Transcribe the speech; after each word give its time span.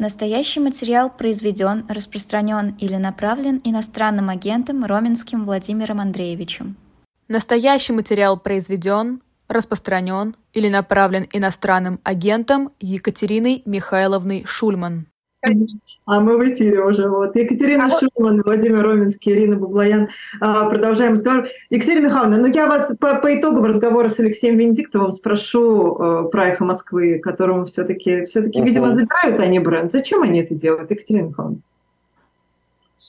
Настоящий 0.00 0.60
материал 0.60 1.10
произведен, 1.10 1.84
распространен 1.86 2.74
или 2.78 2.96
направлен 2.96 3.60
иностранным 3.64 4.30
агентом 4.30 4.82
Роменским 4.82 5.44
Владимиром 5.44 6.00
Андреевичем. 6.00 6.76
Настоящий 7.28 7.92
материал 7.92 8.38
произведен, 8.38 9.20
распространен 9.46 10.36
или 10.54 10.70
направлен 10.70 11.28
иностранным 11.30 12.00
агентом 12.02 12.70
Екатериной 12.80 13.62
Михайловной 13.66 14.46
Шульман. 14.46 15.06
А 16.06 16.20
мы 16.20 16.36
в 16.36 16.54
эфире 16.54 16.84
уже. 16.84 17.08
Вот. 17.08 17.34
Екатерина 17.34 17.86
а 17.86 17.90
Шульман, 17.90 18.36
вот... 18.36 18.46
Владимир 18.46 18.82
Роменский, 18.82 19.32
Ирина 19.32 19.56
Баблоян. 19.56 20.08
А, 20.40 20.68
продолжаем 20.68 21.14
разговор. 21.14 21.48
Екатерина 21.70 22.06
Михайловна, 22.06 22.38
ну 22.38 22.46
я 22.48 22.66
вас 22.66 22.94
по, 22.98 23.14
по 23.16 23.38
итогам 23.38 23.64
разговора 23.64 24.08
с 24.08 24.18
Алексеем 24.20 24.58
Венедиктовым 24.58 25.12
спрошу 25.12 25.96
э, 25.96 26.28
про 26.30 26.48
«Эхо 26.48 26.64
Москвы», 26.64 27.18
которому 27.20 27.66
все-таки, 27.66 28.26
все-таки 28.26 28.60
uh-huh. 28.60 28.64
видимо, 28.64 28.92
забирают 28.92 29.40
они 29.40 29.58
бренд. 29.58 29.92
Зачем 29.92 30.22
они 30.22 30.40
это 30.42 30.54
делают, 30.54 30.90
Екатерина 30.90 31.28
Михайловна? 31.28 31.58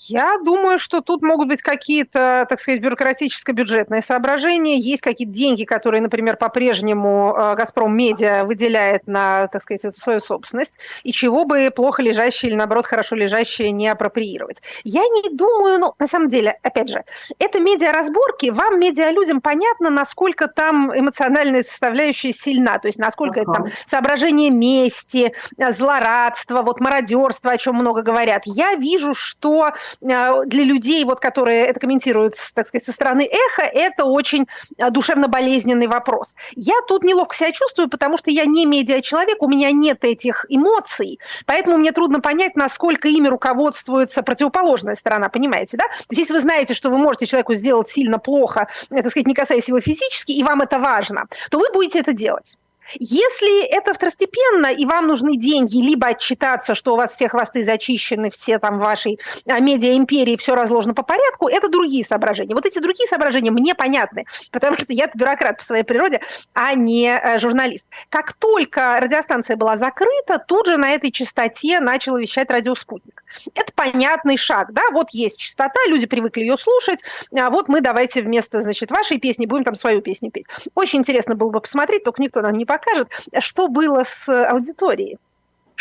Я 0.08 0.38
думаю, 0.40 0.80
что 0.80 1.02
тут 1.02 1.22
могут 1.22 1.50
быть 1.50 1.62
какие-то, 1.62 2.45
так 2.48 2.62
сказать, 2.62 2.80
бюрократическо-бюджетные 2.80 4.02
соображения. 4.02 4.77
Есть 4.77 5.02
какие-то 5.02 5.34
деньги, 5.34 5.66
которые, 5.66 6.02
например, 6.02 6.38
по-прежнему 6.38 7.36
э, 7.36 7.55
«Газпром 7.55 7.95
Медиа» 7.95 8.45
выделяет 8.45 9.05
на, 9.08 9.48
так 9.48 9.62
сказать, 9.62 9.84
эту 9.84 10.00
свою 10.00 10.22
собственность, 10.22 10.76
и 11.04 11.12
чего 11.12 11.44
бы 11.44 11.70
плохо 11.76 12.02
лежащие 12.02 12.52
или, 12.52 12.58
наоборот, 12.58 12.86
хорошо 12.86 13.16
лежащие 13.16 13.72
не 13.72 13.90
апроприировать. 13.90 14.62
Я 14.86 15.02
не 15.02 15.30
думаю, 15.30 15.80
ну, 15.80 15.94
на 16.00 16.08
самом 16.08 16.30
деле, 16.30 16.58
опять 16.64 16.88
же, 16.88 17.03
это 17.39 17.59
медиаразборки, 17.59 18.50
вам, 18.50 18.80
медиалюдям, 18.80 19.42
понятно, 19.42 19.89
насколько 19.89 20.48
там 20.48 20.98
эмоциональная 20.98 21.64
составляющая 21.64 22.31
сильна, 22.31 22.80
то 22.80 22.88
есть 22.88 22.98
насколько 22.98 23.42
ага. 23.42 23.52
это 23.52 23.62
там 23.62 23.72
соображение 23.88 24.52
мести, 24.52 25.34
злорадства, 25.58 26.62
вот 26.62 26.80
мародерства, 26.80 27.52
о 27.52 27.58
чем 27.58 27.76
много 27.76 28.03
говорят. 28.03 28.44
Я 28.45 28.76
вижу, 28.76 29.14
что 29.14 29.73
для 30.02 30.63
людей, 30.63 31.03
вот, 31.05 31.19
которые 31.19 31.66
это 31.66 31.80
комментируют, 31.80 32.36
так 32.53 32.67
сказать, 32.67 32.86
со 32.86 32.92
стороны 32.92 33.28
эхо, 33.30 33.64
это 33.64 34.05
очень 34.05 34.47
а, 34.78 34.89
душевно 34.89 35.28
болезненный 35.28 35.88
вопрос. 35.88 36.36
Я 36.55 36.75
тут 36.88 37.03
неловко 37.03 37.36
себя 37.36 37.52
чувствую, 37.52 37.89
потому 37.89 38.17
что 38.17 38.31
я 38.31 38.45
не 38.45 38.66
медиа-человек, 38.66 39.42
у 39.42 39.47
меня 39.47 39.72
нет 39.72 40.03
этих 40.03 40.45
эмоций, 40.50 41.20
поэтому 41.45 41.78
мне 41.78 41.92
трудно 41.92 42.20
понять, 42.20 42.55
насколько 42.55 43.08
ими 43.08 43.28
руководствуется 43.28 44.23
противоположная 44.23 44.95
сторона, 44.95 45.30
понимаете, 45.30 45.78
да? 45.78 45.86
То 45.86 46.05
есть 46.09 46.20
если 46.20 46.33
вы 46.33 46.42
знаете, 46.42 46.73
что 46.73 46.89
вы 46.89 46.98
можете 46.98 47.25
человеку 47.25 47.53
сделать 47.53 47.89
сильно 47.89 48.20
плохо, 48.20 48.67
так 48.89 49.09
сказать, 49.09 49.27
не 49.27 49.33
касаясь 49.33 49.67
его 49.67 49.80
физически, 49.80 50.31
и 50.31 50.44
вам 50.44 50.61
это 50.61 50.80
важно, 50.80 51.25
то 51.50 51.59
вы 51.59 51.72
будете 51.73 52.00
это 52.00 52.14
делать. 52.14 52.58
Если 53.00 53.66
это 53.66 53.94
второстепенно, 53.94 54.67
и 54.67 54.86
вам 54.86 55.08
нужны 55.08 55.38
деньги, 55.38 55.78
либо 55.78 56.08
отчитаться, 56.08 56.75
что 56.75 56.94
у 56.94 56.98
вас 56.98 57.14
все 57.14 57.28
хвосты 57.28 57.64
зачищены, 57.64 58.30
все 58.30 58.59
там 58.59 58.80
вашей 58.80 59.20
а, 59.45 59.59
медиа-империи, 59.59 60.36
все 60.38 60.56
разложено 60.56 60.94
по 60.94 61.03
порядку, 61.03 61.48
это 61.48 61.70
другие 61.70 62.06
соображения. 62.06 62.53
Вот 62.53 62.66
эти 62.66 62.80
другие 62.80 63.08
соображения 63.08 63.52
мне 63.52 63.75
понятны, 63.75 64.25
потому 64.52 64.78
что 64.78 64.88
я 64.89 65.09
бюрократ 65.14 65.58
по 65.58 65.64
своей 65.64 65.83
природе, 65.83 66.22
а 66.53 66.73
не 66.73 67.08
э, 67.08 67.39
журналист. 67.39 67.86
Как 68.09 68.33
только 68.33 69.00
радиостанция 69.00 69.55
была 69.55 69.78
закрыта, 69.78 70.44
тут 70.45 70.67
же 70.67 70.78
на 70.78 70.92
этой 70.92 71.11
частоте 71.11 71.80
начал 71.80 72.17
вещать 72.17 72.50
радиоспутник. 72.50 73.23
Это 73.55 73.72
понятный 73.73 74.36
шаг, 74.36 74.73
да, 74.73 74.81
вот 74.92 75.11
есть 75.11 75.38
частота, 75.38 75.80
люди 75.88 76.05
привыкли 76.05 76.42
ее 76.42 76.58
слушать, 76.58 77.00
а 77.33 77.50
вот 77.50 77.70
мы 77.70 77.80
давайте 77.80 78.22
вместо, 78.22 78.61
значит, 78.61 78.92
вашей 78.92 79.20
песни 79.20 79.45
будем 79.45 79.64
там 79.64 79.76
свою 79.76 80.02
песню 80.02 80.31
петь. 80.31 80.45
Очень 80.76 81.00
интересно 81.00 81.36
было 81.36 81.50
бы 81.50 81.61
посмотреть, 81.61 82.03
только 82.03 82.22
никто 82.22 82.42
нам 82.42 82.53
не 82.53 82.66
показывает, 82.66 82.80
покажет, 82.81 83.09
что 83.39 83.67
было 83.67 84.03
с 84.03 84.27
аудиторией 84.27 85.17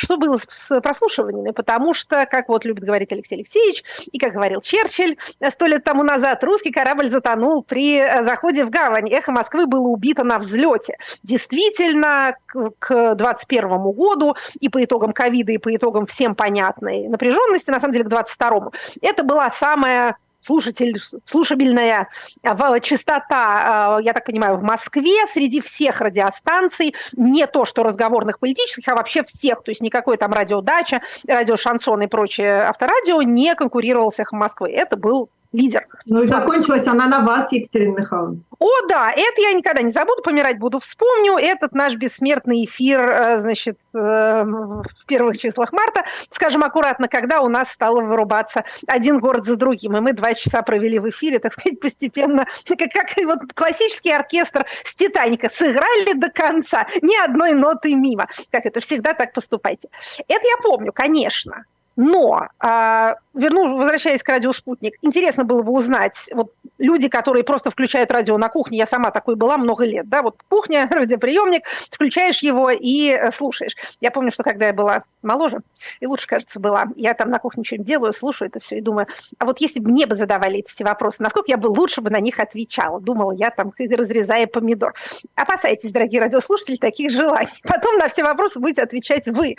что 0.00 0.16
было 0.16 0.38
с 0.48 0.80
прослушиваниями, 0.80 1.50
потому 1.50 1.92
что, 1.92 2.24
как 2.24 2.48
вот 2.48 2.64
любит 2.64 2.84
говорить 2.84 3.12
Алексей 3.12 3.34
Алексеевич, 3.34 3.84
и 4.10 4.18
как 4.18 4.32
говорил 4.32 4.62
Черчилль 4.62 5.18
сто 5.50 5.66
лет 5.66 5.84
тому 5.84 6.02
назад, 6.02 6.42
русский 6.42 6.70
корабль 6.70 7.10
затонул 7.10 7.62
при 7.62 7.98
э, 7.98 8.22
заходе 8.22 8.64
в 8.64 8.70
гавань. 8.70 9.10
Эхо 9.12 9.30
Москвы 9.30 9.66
было 9.66 9.88
убито 9.88 10.24
на 10.24 10.38
взлете. 10.38 10.96
Действительно, 11.22 12.34
к 12.46 13.14
2021 13.14 13.68
году 13.92 14.36
и 14.58 14.70
по 14.70 14.82
итогам 14.82 15.12
ковида, 15.12 15.52
и 15.52 15.58
по 15.58 15.74
итогам 15.74 16.06
всем 16.06 16.34
понятной 16.34 17.06
напряженности, 17.08 17.68
на 17.68 17.78
самом 17.78 17.92
деле, 17.92 18.04
к 18.04 18.08
2022, 18.08 18.70
это 19.02 19.22
была 19.22 19.50
самая 19.50 20.16
слушатель, 20.40 21.00
слушабельная 21.24 22.08
а, 22.44 22.80
частота, 22.80 23.96
а, 23.96 24.00
я 24.00 24.12
так 24.12 24.24
понимаю, 24.24 24.56
в 24.56 24.62
Москве 24.62 25.26
среди 25.32 25.60
всех 25.60 26.00
радиостанций, 26.00 26.94
не 27.12 27.46
то, 27.46 27.64
что 27.64 27.82
разговорных 27.82 28.38
политических, 28.38 28.88
а 28.88 28.94
вообще 28.94 29.22
всех, 29.22 29.62
то 29.62 29.70
есть 29.70 29.80
никакой 29.80 30.16
там 30.16 30.32
радиодача, 30.32 31.02
радиошансон 31.26 32.02
и 32.02 32.06
прочее 32.06 32.62
авторадио 32.62 33.22
не 33.22 33.54
конкурировал 33.54 34.12
с 34.12 34.18
эхом 34.18 34.40
Москвы. 34.40 34.70
Это 34.70 34.96
был 34.96 35.30
лидер. 35.52 35.86
Ну 36.06 36.22
и 36.22 36.26
закончилась 36.26 36.86
она 36.86 37.06
на 37.06 37.20
вас, 37.20 37.50
Екатерина 37.52 37.98
Михайловна. 37.98 38.40
О, 38.58 38.68
да, 38.88 39.10
это 39.10 39.40
я 39.40 39.52
никогда 39.52 39.82
не 39.82 39.90
забуду, 39.90 40.22
помирать 40.22 40.58
буду, 40.58 40.80
вспомню. 40.80 41.36
Этот 41.38 41.72
наш 41.72 41.94
бессмертный 41.96 42.64
эфир, 42.64 43.00
э, 43.00 43.40
значит, 43.40 43.78
э, 43.94 43.98
в 44.44 45.06
первых 45.06 45.38
числах 45.38 45.72
марта, 45.72 46.04
скажем 46.30 46.62
аккуратно, 46.62 47.08
когда 47.08 47.40
у 47.40 47.48
нас 47.48 47.70
стало 47.70 48.02
вырубаться 48.02 48.64
один 48.86 49.18
город 49.18 49.46
за 49.46 49.56
другим, 49.56 49.96
и 49.96 50.00
мы 50.00 50.12
два 50.12 50.34
часа 50.34 50.62
провели 50.62 50.98
в 50.98 51.08
эфире, 51.08 51.38
так 51.38 51.52
сказать, 51.52 51.80
постепенно, 51.80 52.46
как, 52.66 52.78
как 52.92 53.16
вот 53.24 53.52
классический 53.54 54.12
оркестр 54.12 54.66
с 54.84 54.94
«Титаника», 54.94 55.48
сыграли 55.48 56.12
до 56.14 56.30
конца, 56.30 56.86
ни 57.02 57.16
одной 57.24 57.52
ноты 57.54 57.94
мимо. 57.94 58.28
Как 58.50 58.66
это, 58.66 58.80
всегда 58.80 59.14
так 59.14 59.32
поступайте. 59.32 59.88
Это 60.28 60.46
я 60.46 60.62
помню, 60.62 60.92
конечно. 60.92 61.64
Но, 62.02 62.48
э, 62.64 63.14
верну, 63.34 63.76
возвращаясь 63.76 64.22
к 64.22 64.28
радио 64.30 64.54
«Спутник», 64.54 64.94
интересно 65.02 65.44
было 65.44 65.60
бы 65.60 65.70
узнать, 65.72 66.30
вот 66.32 66.54
люди, 66.78 67.08
которые 67.08 67.44
просто 67.44 67.70
включают 67.70 68.10
радио 68.10 68.38
на 68.38 68.48
кухне, 68.48 68.78
я 68.78 68.86
сама 68.86 69.10
такой 69.10 69.36
была 69.36 69.58
много 69.58 69.84
лет, 69.84 70.08
да, 70.08 70.22
вот 70.22 70.42
кухня, 70.48 70.88
радиоприемник, 70.90 71.64
включаешь 71.90 72.38
его 72.38 72.70
и 72.70 73.10
э, 73.10 73.30
слушаешь. 73.32 73.76
Я 74.00 74.10
помню, 74.10 74.32
что 74.32 74.42
когда 74.44 74.68
я 74.68 74.72
была 74.72 75.04
моложе, 75.20 75.58
и 76.00 76.06
лучше, 76.06 76.26
кажется, 76.26 76.58
была, 76.58 76.86
я 76.96 77.12
там 77.12 77.28
на 77.28 77.38
кухне 77.38 77.64
что-нибудь 77.64 77.86
делаю, 77.86 78.12
слушаю 78.14 78.48
это 78.48 78.60
все 78.60 78.78
и 78.78 78.80
думаю, 78.80 79.06
а 79.38 79.44
вот 79.44 79.60
если 79.60 79.78
бы 79.78 79.90
мне 79.90 80.06
бы 80.06 80.16
задавали 80.16 80.60
эти 80.60 80.70
все 80.70 80.84
вопросы, 80.84 81.22
насколько 81.22 81.50
я 81.50 81.58
бы 81.58 81.66
лучше 81.66 82.00
бы 82.00 82.08
на 82.08 82.20
них 82.20 82.40
отвечала? 82.40 82.98
Думала 82.98 83.32
я 83.32 83.50
там, 83.50 83.74
разрезая 83.78 84.46
помидор. 84.46 84.94
Опасайтесь, 85.34 85.92
дорогие 85.92 86.22
радиослушатели, 86.22 86.76
таких 86.76 87.10
желаний. 87.10 87.50
Потом 87.64 87.98
на 87.98 88.08
все 88.08 88.24
вопросы 88.24 88.58
будете 88.58 88.80
отвечать 88.80 89.28
вы. 89.28 89.56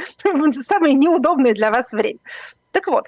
Самое 0.67 0.95
неудобное 0.95 1.53
для 1.53 1.69
вас 1.69 1.91
время. 1.91 2.17
Так 2.71 2.87
вот, 2.87 3.07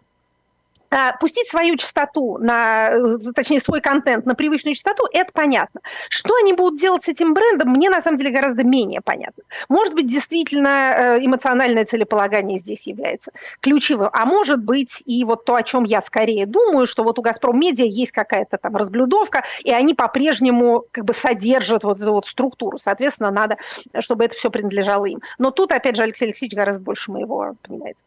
а, 0.94 1.13
пустить 1.17 1.50
свою 1.50 1.75
частоту, 1.75 2.38
на, 2.38 2.91
точнее, 3.34 3.59
свой 3.59 3.81
контент 3.81 4.28
на 4.28 4.35
привычную 4.35 4.75
частоту, 4.75 5.07
это 5.11 5.31
понятно. 5.34 5.81
Что 6.09 6.35
они 6.35 6.53
будут 6.53 6.79
делать 6.79 7.03
с 7.03 7.07
этим 7.07 7.34
брендом, 7.34 7.69
мне 7.69 7.89
на 7.89 8.01
самом 8.01 8.17
деле 8.17 8.29
гораздо 8.29 8.63
менее 8.63 9.01
понятно. 9.01 9.44
Может 9.69 9.95
быть, 9.95 10.07
действительно 10.07 10.94
э, 10.95 11.25
эмоциональное 11.25 11.85
целеполагание 11.85 12.59
здесь 12.59 12.85
является 12.85 13.31
ключевым, 13.59 14.09
а 14.13 14.25
может 14.28 14.63
быть 14.63 15.01
и 15.06 15.25
вот 15.25 15.45
то, 15.45 15.55
о 15.55 15.63
чем 15.63 15.84
я 15.84 16.00
скорее 16.01 16.45
думаю, 16.45 16.85
что 16.85 17.03
вот 17.03 17.17
у 17.17 17.23
«Газпром 17.23 17.59
Медиа» 17.59 17.85
есть 17.85 18.11
какая-то 18.11 18.57
там 18.57 18.75
разблюдовка, 18.75 19.44
и 19.63 19.72
они 19.72 19.95
по-прежнему 19.95 20.85
как 20.91 21.05
бы 21.05 21.16
содержат 21.16 21.84
вот 21.84 22.00
эту 22.00 22.11
вот 22.11 22.28
структуру. 22.28 22.78
Соответственно, 22.78 23.31
надо, 23.31 23.57
чтобы 24.00 24.25
это 24.25 24.35
все 24.35 24.51
принадлежало 24.51 25.05
им. 25.05 25.22
Но 25.40 25.50
тут, 25.50 25.72
опять 25.72 25.95
же, 25.95 26.03
Алексей 26.03 26.25
Алексеевич 26.25 26.55
гораздо 26.55 26.84
больше 26.84 27.11
моего 27.11 27.55
понимает. 27.63 27.97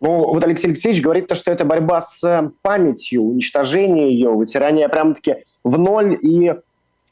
Ну, 0.00 0.32
вот 0.32 0.44
Алексей 0.44 0.68
Алексеевич 0.68 1.02
говорит, 1.02 1.26
то, 1.26 1.34
что 1.34 1.50
это 1.50 1.64
борьба 1.64 2.02
с 2.02 2.22
э, 2.22 2.50
памятью, 2.62 3.22
уничтожение 3.22 4.12
ее, 4.12 4.30
вытирание 4.30 4.88
прямо-таки 4.88 5.36
в 5.64 5.78
ноль 5.78 6.18
и 6.20 6.54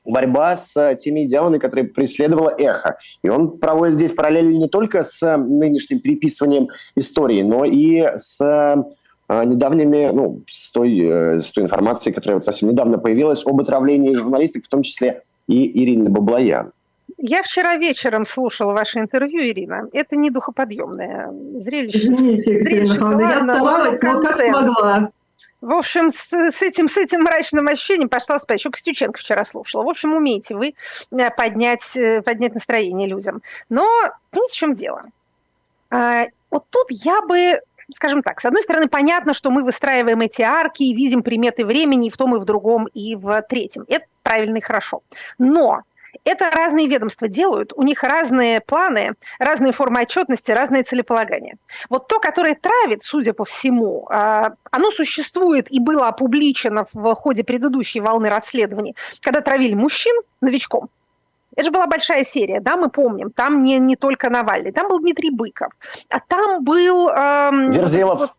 борьба 0.04 0.56
с 0.56 0.76
э, 0.76 0.96
теми 0.96 1.24
идеалами, 1.24 1.56
которые 1.56 1.86
преследовала 1.86 2.54
эхо. 2.58 2.98
И 3.22 3.28
он 3.30 3.58
проводит 3.58 3.94
здесь 3.94 4.12
параллели 4.12 4.54
не 4.54 4.68
только 4.68 5.02
с 5.02 5.22
э, 5.22 5.36
нынешним 5.38 6.00
переписыванием 6.00 6.68
истории, 6.94 7.42
но 7.42 7.64
и 7.64 8.06
с 8.16 8.38
недавними, 9.26 10.10
ну, 10.12 10.42
с 10.46 10.70
той, 10.70 11.40
с 11.40 11.50
той 11.50 11.64
информацией, 11.64 12.14
которая 12.14 12.36
вот 12.36 12.44
совсем 12.44 12.68
недавно 12.68 12.98
появилась 12.98 13.42
об 13.46 13.58
отравлении 13.58 14.12
журналисток, 14.12 14.66
в 14.66 14.68
том 14.68 14.82
числе 14.82 15.22
и 15.48 15.82
Ирины 15.82 16.10
Баблоян. 16.10 16.72
Я 17.26 17.42
вчера 17.42 17.76
вечером 17.76 18.26
слушала 18.26 18.74
ваше 18.74 18.98
интервью, 18.98 19.40
Ирина. 19.40 19.88
Это 19.94 20.14
не 20.14 20.28
духоподъемное 20.28 21.30
зрелище. 21.58 22.00
Извините, 22.00 22.58
зрелище, 22.58 22.98
я 23.18 23.42
старалась, 23.44 23.98
но 24.02 24.20
как 24.20 24.38
смогла. 24.38 25.10
В 25.62 25.72
общем, 25.72 26.12
с, 26.12 26.30
с, 26.30 26.60
этим, 26.60 26.86
с 26.86 26.98
этим 26.98 27.22
мрачным 27.22 27.66
ощущением 27.66 28.10
пошла 28.10 28.38
спать. 28.38 28.58
Еще 28.58 28.68
Костюченко 28.68 29.18
вчера 29.18 29.46
слушала. 29.46 29.84
В 29.84 29.88
общем, 29.88 30.12
умеете 30.12 30.54
вы 30.54 30.74
э, 31.12 31.30
поднять, 31.30 31.96
э, 31.96 32.20
поднять 32.20 32.52
настроение 32.52 33.08
людям. 33.08 33.40
Но, 33.70 33.88
понимаете, 34.30 34.52
в 34.52 34.56
чем 34.56 34.74
дело? 34.74 35.04
А, 35.88 36.26
вот 36.50 36.66
тут 36.68 36.88
я 36.90 37.22
бы 37.22 37.58
скажем 37.90 38.22
так, 38.22 38.42
с 38.42 38.44
одной 38.44 38.62
стороны, 38.62 38.86
понятно, 38.88 39.32
что 39.32 39.50
мы 39.50 39.62
выстраиваем 39.64 40.20
эти 40.20 40.42
арки 40.42 40.82
и 40.82 40.94
видим 40.94 41.22
приметы 41.22 41.64
времени 41.64 42.08
и 42.08 42.10
в 42.10 42.18
том, 42.18 42.36
и 42.36 42.38
в 42.38 42.44
другом, 42.44 42.86
и 42.92 43.16
в 43.16 43.40
третьем. 43.48 43.86
Это 43.88 44.04
правильно 44.22 44.58
и 44.58 44.60
хорошо. 44.60 45.02
Но 45.38 45.84
Это 46.24 46.50
разные 46.50 46.86
ведомства 46.86 47.28
делают, 47.28 47.72
у 47.74 47.82
них 47.82 48.02
разные 48.02 48.60
планы, 48.60 49.14
разные 49.38 49.72
формы 49.72 50.02
отчетности, 50.02 50.50
разные 50.50 50.82
целеполагания. 50.82 51.56
Вот 51.88 52.08
то, 52.08 52.20
которое 52.20 52.54
травит, 52.54 53.02
судя 53.02 53.32
по 53.32 53.44
всему, 53.44 54.06
а, 54.10 54.52
оно 54.70 54.90
существует 54.90 55.70
и 55.70 55.80
было 55.80 56.08
опубличено 56.08 56.86
в 56.92 57.14
ходе 57.14 57.44
предыдущей 57.44 58.00
волны 58.00 58.28
расследований, 58.28 58.94
когда 59.20 59.40
травили 59.40 59.74
мужчин 59.74 60.14
новичком. 60.40 60.88
Это 61.56 61.66
же 61.66 61.70
была 61.70 61.86
большая 61.86 62.24
серия, 62.24 62.60
да, 62.60 62.76
мы 62.76 62.90
помним. 62.90 63.30
Там 63.30 63.62
не, 63.62 63.78
не 63.78 63.96
только 63.96 64.28
Навальный, 64.28 64.72
там 64.72 64.88
был 64.88 64.98
Дмитрий 65.00 65.30
Быков, 65.30 65.72
а 66.08 66.18
там 66.20 66.64
был... 66.64 67.08
Эм, 67.08 67.70
Верзилов. 67.70 68.18
Вот, 68.18 68.32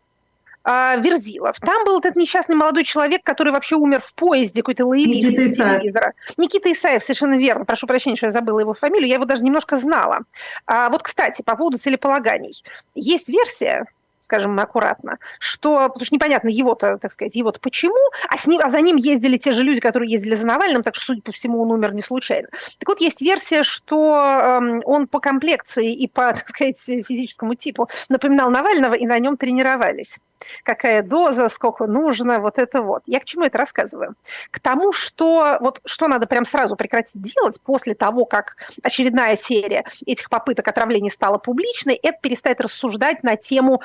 э, 0.66 1.00
Верзилов. 1.00 1.56
Там 1.60 1.84
был 1.84 1.98
этот 1.98 2.16
несчастный 2.16 2.56
молодой 2.56 2.84
человек, 2.84 3.22
который 3.22 3.52
вообще 3.52 3.76
умер 3.76 4.00
в 4.00 4.14
поезде, 4.14 4.62
какой-то 4.62 4.86
лоялист 4.86 5.32
Никита 5.32 5.42
из 5.42 5.56
телевизора. 5.56 6.12
Никита 6.36 6.72
Исаев, 6.72 7.02
совершенно 7.02 7.38
верно. 7.38 7.64
Прошу 7.64 7.86
прощения, 7.86 8.16
что 8.16 8.26
я 8.26 8.32
забыла 8.32 8.60
его 8.60 8.74
фамилию, 8.74 9.08
я 9.08 9.14
его 9.14 9.24
даже 9.24 9.44
немножко 9.44 9.76
знала. 9.78 10.20
А 10.66 10.90
вот, 10.90 11.02
кстати, 11.02 11.42
по 11.42 11.56
поводу 11.56 11.78
целеполаганий. 11.78 12.62
Есть 12.94 13.28
версия, 13.28 13.86
скажем 14.26 14.58
аккуратно, 14.58 15.18
что, 15.38 15.88
потому 15.88 16.04
что 16.04 16.14
непонятно 16.14 16.48
его-то, 16.48 16.98
так 16.98 17.12
сказать, 17.12 17.34
его-то 17.36 17.60
почему, 17.60 17.96
а, 18.28 18.36
с 18.36 18.46
ним, 18.46 18.60
а 18.62 18.70
за 18.70 18.80
ним 18.80 18.96
ездили 18.96 19.36
те 19.36 19.52
же 19.52 19.62
люди, 19.62 19.80
которые 19.80 20.10
ездили 20.10 20.34
за 20.34 20.46
Навальным, 20.46 20.82
так 20.82 20.96
что, 20.96 21.06
судя 21.06 21.22
по 21.22 21.32
всему, 21.32 21.62
он 21.62 21.70
умер 21.70 21.94
не 21.94 22.02
случайно. 22.02 22.48
Так 22.78 22.88
вот, 22.88 23.00
есть 23.00 23.20
версия, 23.20 23.62
что 23.62 24.60
э, 24.60 24.80
он 24.84 25.06
по 25.06 25.20
комплекции 25.20 25.92
и 25.94 26.08
по, 26.08 26.32
так 26.34 26.48
сказать, 26.48 26.78
физическому 26.78 27.54
типу 27.54 27.88
напоминал 28.08 28.50
Навального, 28.50 28.94
и 28.94 29.06
на 29.06 29.18
нем 29.18 29.36
тренировались 29.36 30.18
какая 30.62 31.02
доза, 31.02 31.48
сколько 31.48 31.86
нужно, 31.86 32.40
вот 32.40 32.58
это 32.58 32.82
вот. 32.82 33.02
Я 33.06 33.20
к 33.20 33.24
чему 33.24 33.44
это 33.44 33.58
рассказываю? 33.58 34.14
К 34.50 34.60
тому, 34.60 34.92
что 34.92 35.58
вот 35.60 35.80
что 35.84 36.08
надо 36.08 36.26
прям 36.26 36.44
сразу 36.44 36.76
прекратить 36.76 37.20
делать 37.20 37.60
после 37.60 37.94
того, 37.94 38.24
как 38.24 38.56
очередная 38.82 39.36
серия 39.36 39.84
этих 40.04 40.28
попыток 40.28 40.68
отравления 40.68 41.10
стала 41.10 41.38
публичной, 41.38 41.94
это 41.94 42.18
перестать 42.20 42.60
рассуждать 42.60 43.22
на 43.22 43.36
тему 43.36 43.82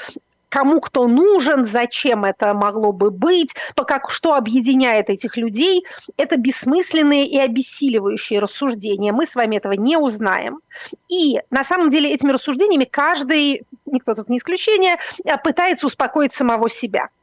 кому 0.51 0.81
кто 0.81 1.07
нужен, 1.07 1.65
зачем 1.65 2.25
это 2.25 2.53
могло 2.53 2.92
бы 2.92 3.09
быть, 3.09 3.56
по 3.74 3.86
как, 3.86 4.12
что 4.12 4.36
объединяет 4.36 5.09
этих 5.09 5.38
людей, 5.38 5.86
это 6.18 6.38
бессмысленные 6.38 7.25
и 7.25 7.39
обессиливающие 7.39 8.39
рассуждения. 8.39 9.13
Мы 9.13 9.25
с 9.25 9.33
вами 9.33 9.56
этого 9.56 9.74
не 9.74 9.98
узнаем. 9.98 10.59
И 11.07 11.39
на 11.50 11.63
самом 11.63 11.89
деле 11.89 12.13
этими 12.13 12.31
рассуждениями 12.33 12.83
каждый, 12.83 13.63
никто 13.86 14.13
тут 14.13 14.27
не 14.30 14.38
исключение, 14.38 14.98
пытается 15.44 15.88
успокоить 15.88 16.33
самого 16.33 16.69
себя– 16.69 17.07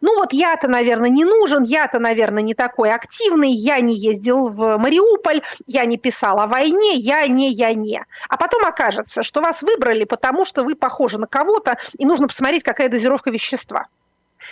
ну 0.00 0.16
вот 0.16 0.32
я-то, 0.32 0.68
наверное, 0.68 1.10
не 1.10 1.24
нужен, 1.24 1.62
я-то, 1.62 1.98
наверное, 1.98 2.42
не 2.42 2.54
такой 2.54 2.92
активный, 2.92 3.50
я 3.50 3.80
не 3.80 3.94
ездил 3.94 4.48
в 4.48 4.78
Мариуполь, 4.78 5.42
я 5.66 5.84
не 5.84 5.96
писал 5.96 6.40
о 6.40 6.46
войне, 6.46 6.94
я 6.94 7.26
не, 7.26 7.50
я 7.50 7.74
не. 7.74 8.04
А 8.28 8.36
потом 8.36 8.64
окажется, 8.64 9.22
что 9.22 9.40
вас 9.40 9.62
выбрали, 9.62 10.04
потому 10.04 10.44
что 10.44 10.64
вы 10.64 10.74
похожи 10.74 11.18
на 11.18 11.26
кого-то, 11.26 11.78
и 11.98 12.06
нужно 12.06 12.28
посмотреть, 12.28 12.62
какая 12.62 12.88
дозировка 12.88 13.30
вещества. 13.30 13.86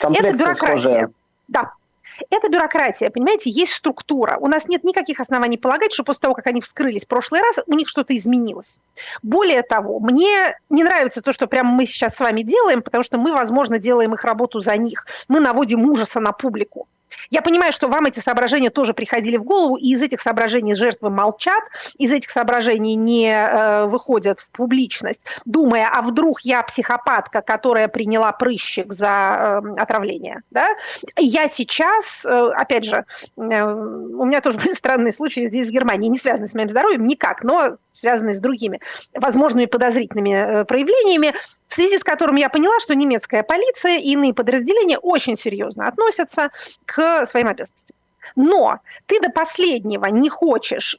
Комплекция 0.00 0.30
Это 0.30 0.38
бюрократия. 0.38 0.66
Схожая. 0.66 1.10
Да, 1.48 1.72
это 2.30 2.48
бюрократия, 2.48 3.10
понимаете, 3.10 3.50
есть 3.50 3.72
структура. 3.72 4.36
У 4.40 4.46
нас 4.46 4.66
нет 4.68 4.84
никаких 4.84 5.20
оснований 5.20 5.58
полагать, 5.58 5.92
что 5.92 6.04
после 6.04 6.22
того, 6.22 6.34
как 6.34 6.46
они 6.46 6.60
вскрылись 6.60 7.04
в 7.04 7.08
прошлый 7.08 7.40
раз, 7.40 7.60
у 7.66 7.74
них 7.74 7.88
что-то 7.88 8.16
изменилось. 8.16 8.78
Более 9.22 9.62
того, 9.62 10.00
мне 10.00 10.58
не 10.70 10.84
нравится 10.84 11.22
то, 11.22 11.32
что 11.32 11.46
прямо 11.46 11.70
мы 11.70 11.86
сейчас 11.86 12.16
с 12.16 12.20
вами 12.20 12.42
делаем, 12.42 12.82
потому 12.82 13.04
что 13.04 13.18
мы, 13.18 13.32
возможно, 13.32 13.78
делаем 13.78 14.14
их 14.14 14.24
работу 14.24 14.60
за 14.60 14.76
них. 14.76 15.06
Мы 15.28 15.40
наводим 15.40 15.88
ужаса 15.88 16.20
на 16.20 16.32
публику. 16.32 16.86
Я 17.30 17.42
понимаю, 17.42 17.72
что 17.72 17.88
вам 17.88 18.06
эти 18.06 18.20
соображения 18.20 18.70
тоже 18.70 18.94
приходили 18.94 19.36
в 19.36 19.44
голову, 19.44 19.76
и 19.76 19.88
из 19.88 20.02
этих 20.02 20.20
соображений 20.20 20.74
жертвы 20.74 21.10
молчат, 21.10 21.62
из 21.98 22.12
этих 22.12 22.30
соображений 22.30 22.94
не 22.94 23.30
э, 23.30 23.86
выходят 23.86 24.40
в 24.40 24.50
публичность, 24.50 25.22
думая, 25.44 25.90
а 25.92 26.02
вдруг 26.02 26.42
я 26.42 26.62
психопатка, 26.62 27.42
которая 27.42 27.88
приняла 27.88 28.32
прыщик 28.32 28.92
за 28.92 29.62
э, 29.64 29.80
отравление. 29.80 30.42
Да? 30.50 30.68
Я 31.16 31.48
сейчас, 31.48 32.24
э, 32.24 32.50
опять 32.56 32.84
же, 32.84 33.04
э, 33.36 33.40
у 33.40 34.24
меня 34.24 34.40
тоже 34.40 34.58
были 34.64 34.74
странные 34.74 35.12
случаи 35.12 35.48
здесь, 35.48 35.68
в 35.68 35.70
Германии, 35.70 36.08
не 36.08 36.18
связанные 36.18 36.48
с 36.48 36.54
моим 36.54 36.68
здоровьем 36.68 37.06
никак, 37.06 37.42
но 37.42 37.76
связанные 37.92 38.34
с 38.34 38.40
другими 38.40 38.80
возможными 39.14 39.66
подозрительными 39.66 40.30
э, 40.30 40.64
проявлениями 40.64 41.34
в 41.68 41.74
связи 41.74 41.98
с 41.98 42.04
которым 42.04 42.36
я 42.36 42.48
поняла, 42.48 42.78
что 42.80 42.94
немецкая 42.94 43.42
полиция 43.42 43.98
и 43.98 44.12
иные 44.12 44.32
подразделения 44.32 44.98
очень 44.98 45.36
серьезно 45.36 45.88
относятся 45.88 46.50
к 46.86 47.02
своим 47.26 47.48
обязанностям. 47.48 47.96
Но 48.36 48.80
ты 49.06 49.20
до 49.20 49.30
последнего 49.30 50.06
не 50.06 50.28
хочешь 50.28 50.98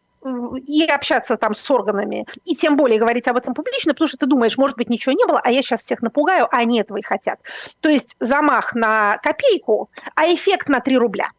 и 0.67 0.83
общаться 0.85 1.37
там 1.37 1.53
с 1.53 1.69
органами, 1.69 2.25
и 2.45 2.55
тем 2.55 2.77
более 2.77 2.99
говорить 2.99 3.27
об 3.27 3.37
этом 3.37 3.53
публично, 3.53 3.93
потому 3.93 4.07
что 4.07 4.17
ты 4.17 4.25
думаешь, 4.25 4.57
может 4.57 4.75
быть, 4.75 4.89
ничего 4.89 5.13
не 5.13 5.25
было, 5.25 5.39
а 5.43 5.51
я 5.51 5.61
сейчас 5.61 5.81
всех 5.81 6.01
напугаю, 6.01 6.45
а 6.45 6.57
они 6.57 6.79
этого 6.79 6.97
и 6.97 7.03
хотят. 7.03 7.39
То 7.79 7.89
есть 7.89 8.15
замах 8.19 8.73
на 8.73 9.17
копейку, 9.21 9.89
а 10.15 10.25
эффект 10.25 10.67
на 10.67 10.79
3 10.79 10.97
рубля. 10.97 11.29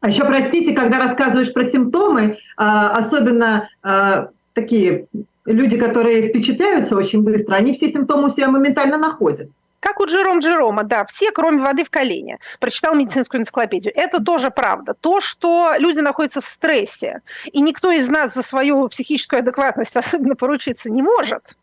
А 0.00 0.08
еще, 0.08 0.24
простите, 0.24 0.74
когда 0.74 0.98
рассказываешь 0.98 1.52
про 1.52 1.64
симптомы, 1.64 2.36
а, 2.58 2.90
особенно 2.90 3.70
а, 3.82 4.28
такие 4.52 5.06
люди, 5.46 5.78
которые 5.78 6.28
впечатляются 6.28 6.96
очень 6.96 7.22
быстро, 7.22 7.54
они 7.54 7.72
все 7.72 7.90
симптомы 7.90 8.26
у 8.26 8.30
себя 8.30 8.48
моментально 8.48 8.98
находят. 8.98 9.48
Как 9.84 10.00
у 10.00 10.06
Джером 10.06 10.38
Джерома, 10.38 10.82
да, 10.82 11.04
все, 11.04 11.30
кроме 11.30 11.60
воды 11.60 11.84
в 11.84 11.90
колене. 11.90 12.38
Прочитал 12.58 12.94
медицинскую 12.94 13.42
энциклопедию. 13.42 13.92
Это 13.94 14.18
тоже 14.18 14.50
правда. 14.50 14.94
То, 14.94 15.20
что 15.20 15.74
люди 15.76 16.00
находятся 16.00 16.40
в 16.40 16.46
стрессе, 16.46 17.20
и 17.44 17.60
никто 17.60 17.90
из 17.90 18.08
нас 18.08 18.32
за 18.32 18.42
свою 18.42 18.88
психическую 18.88 19.40
адекватность 19.40 19.94
особенно 19.96 20.36
поручиться 20.36 20.88
не 20.88 21.02
может, 21.02 21.54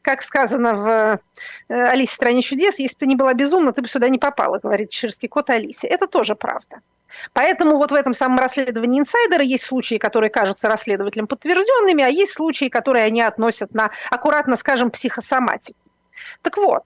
как 0.00 0.22
сказано 0.22 0.74
в 0.74 1.20
э, 1.68 1.74
«Алисе 1.74 2.12
в 2.12 2.14
стране 2.14 2.40
чудес», 2.40 2.78
если 2.78 2.94
бы 2.94 3.00
ты 3.00 3.06
не 3.06 3.16
была 3.16 3.34
безумна, 3.34 3.74
ты 3.74 3.82
бы 3.82 3.88
сюда 3.88 4.08
не 4.08 4.18
попала, 4.18 4.58
говорит 4.58 4.88
чеширский 4.88 5.28
кот 5.28 5.50
Алисе. 5.50 5.88
Это 5.88 6.06
тоже 6.06 6.36
правда. 6.36 6.80
Поэтому 7.34 7.76
вот 7.76 7.92
в 7.92 7.94
этом 7.94 8.14
самом 8.14 8.38
расследовании 8.38 8.98
инсайдера 8.98 9.44
есть 9.44 9.66
случаи, 9.66 9.98
которые 9.98 10.30
кажутся 10.30 10.68
расследователям 10.68 11.26
подтвержденными, 11.26 12.02
а 12.02 12.08
есть 12.08 12.32
случаи, 12.32 12.70
которые 12.70 13.04
они 13.04 13.20
относят 13.20 13.74
на, 13.74 13.90
аккуратно 14.10 14.56
скажем, 14.56 14.90
психосоматику. 14.90 15.78
Так 16.40 16.56
вот, 16.56 16.84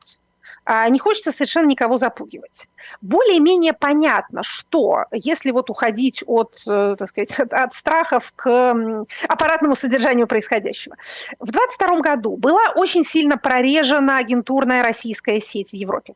не 0.66 0.98
хочется 0.98 1.32
совершенно 1.32 1.66
никого 1.66 1.98
запугивать. 1.98 2.68
Более-менее 3.00 3.72
понятно, 3.72 4.42
что 4.42 5.06
если 5.10 5.50
вот 5.50 5.70
уходить 5.70 6.22
от, 6.26 6.60
э, 6.66 6.96
так 6.98 7.08
сказать, 7.08 7.38
от 7.38 7.74
страхов 7.74 8.32
к 8.36 9.04
аппаратному 9.28 9.74
содержанию 9.74 10.26
происходящего. 10.26 10.96
В 11.38 11.50
2022 11.50 12.00
году 12.00 12.36
была 12.36 12.70
очень 12.74 13.04
сильно 13.04 13.36
прорежена 13.36 14.18
агентурная 14.18 14.82
российская 14.82 15.40
сеть 15.40 15.70
в 15.70 15.74
Европе. 15.74 16.14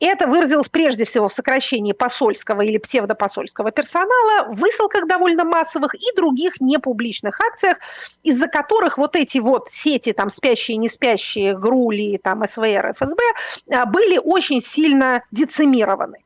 Это 0.00 0.26
выразилось 0.26 0.68
прежде 0.68 1.04
всего 1.04 1.28
в 1.28 1.32
сокращении 1.32 1.92
посольского 1.92 2.62
или 2.62 2.78
псевдопосольского 2.78 3.70
персонала, 3.70 4.52
высылках 4.52 5.06
довольно 5.06 5.44
массовых 5.44 5.94
и 5.94 6.14
других 6.16 6.60
непубличных 6.60 7.40
акциях, 7.40 7.78
из-за 8.22 8.48
которых 8.48 8.98
вот 8.98 9.16
эти 9.16 9.38
вот 9.38 9.70
сети, 9.70 10.12
там, 10.12 10.30
спящие, 10.30 10.78
не 10.78 10.88
спящие, 10.88 11.56
ГРУЛи, 11.56 12.20
там, 12.22 12.42
СВР, 12.46 12.94
ФСБ, 12.98 13.22
а, 13.70 13.86
были 13.86 14.18
очень 14.18 14.60
сильно 14.60 15.22
децимированы. 15.30 16.18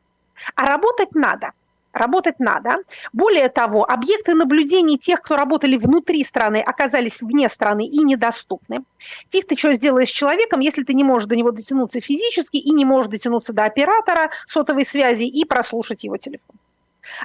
А 0.55 0.67
работать 0.67 1.15
надо– 1.15 1.53
работать 1.93 2.39
надо. 2.39 2.77
Более 3.13 3.49
того, 3.49 3.85
объекты 3.85 4.35
наблюдений 4.35 4.99
тех, 4.99 5.21
кто 5.23 5.37
работали 5.37 5.77
внутри 5.77 6.25
страны, 6.25 6.63
оказались 6.65 7.21
вне 7.21 7.49
страны 7.49 7.87
и 7.87 8.05
недоступны. 8.05 8.85
Фиг 9.31 9.47
ты 9.49 9.57
что 9.57 9.73
сделаешь 9.73 10.09
с 10.09 10.13
человеком, 10.13 10.61
если 10.61 10.85
ты 10.85 10.95
не 10.95 11.05
можешь 11.05 11.29
до 11.29 11.37
него 11.37 11.51
дотянуться 11.51 12.01
физически 12.01 12.57
и 12.57 12.71
не 12.73 12.85
можешь 12.85 13.11
дотянуться 13.11 13.53
до 13.53 13.65
оператора 13.65 14.31
сотовой 14.47 14.87
связи 14.87 15.25
и 15.25 15.45
прослушать 15.45 16.05
его 16.05 16.17
телефон. 16.17 16.57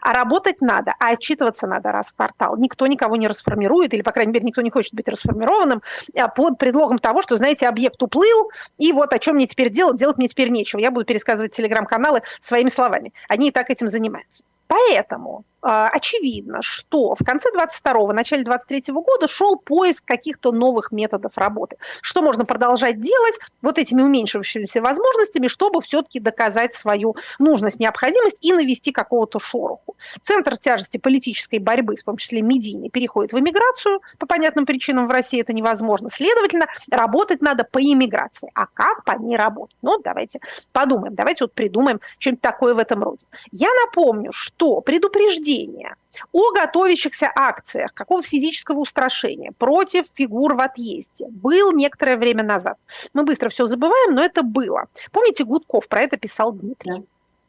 А 0.01 0.13
работать 0.13 0.61
надо, 0.61 0.93
а 0.99 1.09
отчитываться 1.09 1.67
надо 1.67 1.91
раз 1.91 2.09
в 2.09 2.15
квартал. 2.15 2.57
Никто 2.57 2.87
никого 2.87 3.15
не 3.15 3.27
расформирует, 3.27 3.93
или, 3.93 4.01
по 4.01 4.11
крайней 4.11 4.31
мере, 4.31 4.45
никто 4.45 4.61
не 4.61 4.69
хочет 4.69 4.93
быть 4.93 5.07
расформированным 5.07 5.81
а, 6.15 6.27
под 6.29 6.57
предлогом 6.57 6.99
того, 6.99 7.21
что, 7.21 7.37
знаете, 7.37 7.67
объект 7.67 8.01
уплыл, 8.01 8.49
и 8.77 8.91
вот 8.91 9.13
о 9.13 9.19
чем 9.19 9.35
мне 9.35 9.47
теперь 9.47 9.69
делать, 9.69 9.97
делать 9.97 10.17
мне 10.17 10.27
теперь 10.27 10.49
нечего. 10.49 10.79
Я 10.79 10.91
буду 10.91 11.05
пересказывать 11.05 11.55
телеграм-каналы 11.55 12.21
своими 12.41 12.69
словами. 12.69 13.13
Они 13.27 13.49
и 13.49 13.51
так 13.51 13.69
этим 13.69 13.87
занимаются. 13.87 14.43
Поэтому 14.73 15.45
очевидно, 15.63 16.61
что 16.61 17.15
в 17.15 17.23
конце 17.23 17.49
22-го, 17.55 18.11
начале 18.11 18.43
23 18.43 18.93
года 18.93 19.27
шел 19.27 19.55
поиск 19.55 20.03
каких-то 20.05 20.51
новых 20.51 20.91
методов 20.91 21.37
работы. 21.37 21.77
Что 22.01 22.21
можно 22.21 22.43
продолжать 22.45 22.99
делать 22.99 23.35
вот 23.61 23.77
этими 23.77 24.01
уменьшившимися 24.01 24.81
возможностями, 24.81 25.47
чтобы 25.47 25.81
все-таки 25.81 26.19
доказать 26.19 26.73
свою 26.73 27.15
нужность, 27.39 27.79
необходимость 27.79 28.37
и 28.41 28.51
навести 28.51 28.91
какого-то 28.91 29.39
шороху. 29.39 29.95
Центр 30.21 30.57
тяжести 30.57 30.97
политической 30.97 31.59
борьбы, 31.59 31.95
в 31.95 32.03
том 32.03 32.17
числе 32.17 32.41
медийный, 32.41 32.89
переходит 32.89 33.31
в 33.31 33.39
эмиграцию. 33.39 34.01
По 34.19 34.25
понятным 34.25 34.65
причинам 34.65 35.07
в 35.07 35.11
России 35.11 35.39
это 35.39 35.53
невозможно. 35.53 36.09
Следовательно, 36.11 36.67
работать 36.91 37.41
надо 37.41 37.63
по 37.63 37.79
иммиграции. 37.79 38.51
А 38.53 38.65
как 38.67 39.05
по 39.05 39.13
ней 39.13 39.37
работать? 39.37 39.77
Ну, 39.81 39.99
давайте 40.03 40.39
подумаем, 40.73 41.15
давайте 41.15 41.45
вот 41.45 41.53
придумаем 41.53 42.01
что-нибудь 42.19 42.41
такое 42.41 42.73
в 42.73 42.79
этом 42.79 43.01
роде. 43.01 43.25
Я 43.51 43.69
напомню, 43.85 44.31
что 44.33 44.81
предупреждение 44.81 45.52
предупреждение 45.53 45.95
о 46.31 46.51
готовящихся 46.51 47.31
акциях 47.35 47.93
какого-то 47.93 48.27
физического 48.27 48.79
устрашения 48.79 49.51
против 49.57 50.05
фигур 50.13 50.55
в 50.55 50.61
отъезде 50.61 51.27
был 51.29 51.71
некоторое 51.71 52.17
время 52.17 52.43
назад. 52.43 52.77
Мы 53.13 53.23
быстро 53.23 53.49
все 53.49 53.65
забываем, 53.65 54.15
но 54.15 54.23
это 54.23 54.43
было. 54.43 54.85
Помните, 55.11 55.43
Гудков 55.43 55.87
про 55.87 56.01
это 56.01 56.17
писал 56.17 56.53
Дмитрий. 56.53 57.05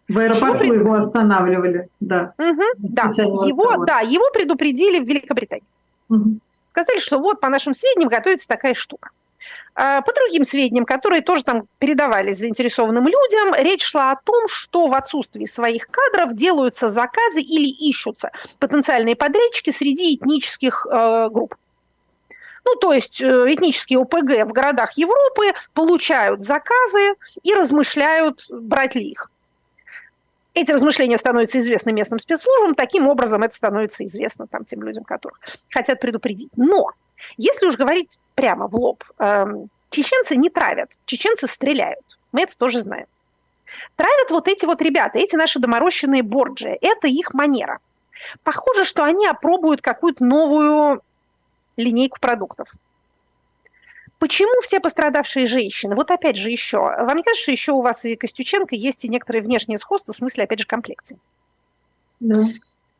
В 0.09 0.19
аэропорту 0.19 0.65
его, 0.65 0.75
его 0.75 0.95
останавливали, 0.95 1.89
да. 2.01 2.35
Угу, 2.39 2.63
да, 2.79 3.05
его, 3.15 3.85
да, 3.87 4.01
его 4.01 4.25
предупредили 4.33 5.03
в 5.03 5.09
Великобритании. 5.09 5.65
Угу. 6.11 6.39
Сказали, 6.69 6.99
что 6.99 7.19
вот, 7.19 7.41
по 7.41 7.49
нашим 7.49 7.73
сведениям, 7.73 8.11
готовится 8.11 8.47
такая 8.47 8.75
штука. 8.75 9.11
А, 9.77 10.03
по 10.03 10.13
другим 10.13 10.45
сведениям, 10.45 10.85
которые 10.85 11.21
тоже 11.23 11.43
там 11.43 11.67
передавались 11.79 12.39
заинтересованным 12.39 13.07
людям, 13.07 13.55
речь 13.57 13.85
шла 13.85 14.13
о 14.13 14.17
том, 14.17 14.47
что 14.47 14.87
в 14.87 14.95
отсутствии 14.95 15.47
своих 15.47 15.89
кадров 15.89 16.35
делаются 16.35 16.91
заказы 16.91 17.41
или 17.41 17.69
ищутся 17.69 18.31
потенциальные 18.61 19.17
подрядчики 19.17 19.71
среди 19.71 20.15
этнических 20.15 20.87
э, 20.89 21.29
групп. 21.29 21.57
Ну, 22.65 22.77
то 22.77 22.93
есть 22.93 23.21
э, 23.21 23.27
этнические 23.27 23.99
ОПГ 23.99 24.49
в 24.49 24.53
городах 24.53 24.93
Европы 24.97 25.53
получают 25.75 26.43
заказы 26.43 27.15
и 27.43 27.53
размышляют, 27.53 28.47
брать 28.49 28.95
ли 28.95 29.11
их. 29.11 29.31
Эти 30.55 30.71
размышления 30.71 31.19
становятся 31.19 31.59
известны 31.59 31.93
местным 31.93 32.21
спецслужбам, 32.21 32.77
таким 32.77 33.09
образом 33.09 33.43
это 33.43 33.57
становится 33.57 34.05
известно 34.05 34.47
там, 34.47 34.65
тем 34.65 34.83
людям, 34.83 35.03
которых 35.03 35.41
хотят 35.69 36.01
предупредить. 36.01 36.51
Но 36.57 36.91
если 37.37 37.67
уж 37.67 37.77
говорить 37.77 38.19
прямо 38.37 38.69
в 38.69 38.77
лоб, 38.77 39.03
э, 39.19 39.47
чеченцы 39.91 40.37
не 40.37 40.51
травят, 40.51 40.91
чеченцы 41.07 41.49
стреляют. 41.49 42.19
Мы 42.31 42.43
это 42.43 42.57
тоже 42.57 42.81
знаем. 42.81 43.07
Травят 43.97 44.31
вот 44.31 44.47
эти 44.47 44.65
вот 44.65 44.81
ребята, 44.81 45.19
эти 45.19 45.35
наши 45.35 45.59
доморощенные 45.59 46.23
борджи. 46.23 46.79
Это 46.81 47.09
их 47.09 47.35
манера. 47.35 47.81
Похоже, 48.43 48.85
что 48.85 49.03
они 49.03 49.27
опробуют 49.27 49.81
какую-то 49.81 50.25
новую 50.25 51.03
линейку 51.77 52.19
продуктов. 52.21 52.69
Почему 54.19 54.61
все 54.63 54.81
пострадавшие 54.81 55.47
женщины? 55.47 55.95
Вот 55.95 56.11
опять 56.11 56.37
же 56.37 56.51
еще. 56.51 56.79
Вам 56.79 57.17
не 57.17 57.23
кажется, 57.23 57.43
что 57.43 57.53
еще 57.53 57.73
у 57.73 57.83
вас 57.83 58.05
и 58.05 58.17
Костюченко 58.17 58.75
есть 58.75 59.05
и 59.05 59.09
некоторые 59.09 59.43
внешние 59.43 59.79
сходства, 59.79 60.13
в 60.13 60.17
смысле, 60.17 60.45
опять 60.45 60.61
же, 60.61 60.67
комплекции? 60.67 61.19
Да. 62.21 62.45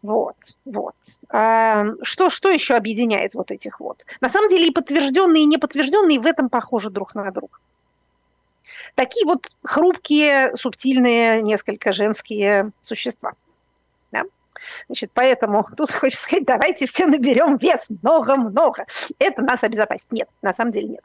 Вот, 0.03 0.37
вот. 0.67 0.95
А, 1.31 1.87
что, 2.03 2.29
что 2.29 2.51
еще 2.51 2.75
объединяет 2.75 3.35
вот 3.35 3.51
этих 3.51 3.81
вот? 3.81 4.05
На 4.21 4.29
самом 4.29 4.51
деле 4.51 4.67
и 4.67 4.71
подтвержденные, 4.71 5.45
и 5.45 5.47
неподтвержденные 5.47 6.21
в 6.21 6.27
этом 6.27 6.51
похожи 6.51 6.91
друг 6.91 7.15
на 7.15 7.31
друга. 7.31 7.59
Такие 8.95 9.25
вот 9.25 9.47
хрупкие, 9.65 10.55
субтильные, 10.57 11.41
несколько 11.41 11.95
женские 11.95 12.73
существа. 12.83 13.33
Да? 14.13 14.25
Значит, 14.87 15.11
поэтому 15.15 15.67
тут 15.77 15.91
хочется 15.91 16.25
сказать, 16.25 16.45
давайте 16.45 16.87
все 16.87 17.07
наберем 17.07 17.57
вес, 17.57 17.87
много-много. 18.03 18.87
Это 19.19 19.43
нас 19.43 19.63
обезопасит. 19.63 20.11
Нет, 20.13 20.29
на 20.43 20.53
самом 20.53 20.73
деле 20.73 20.89
нет. 20.89 21.05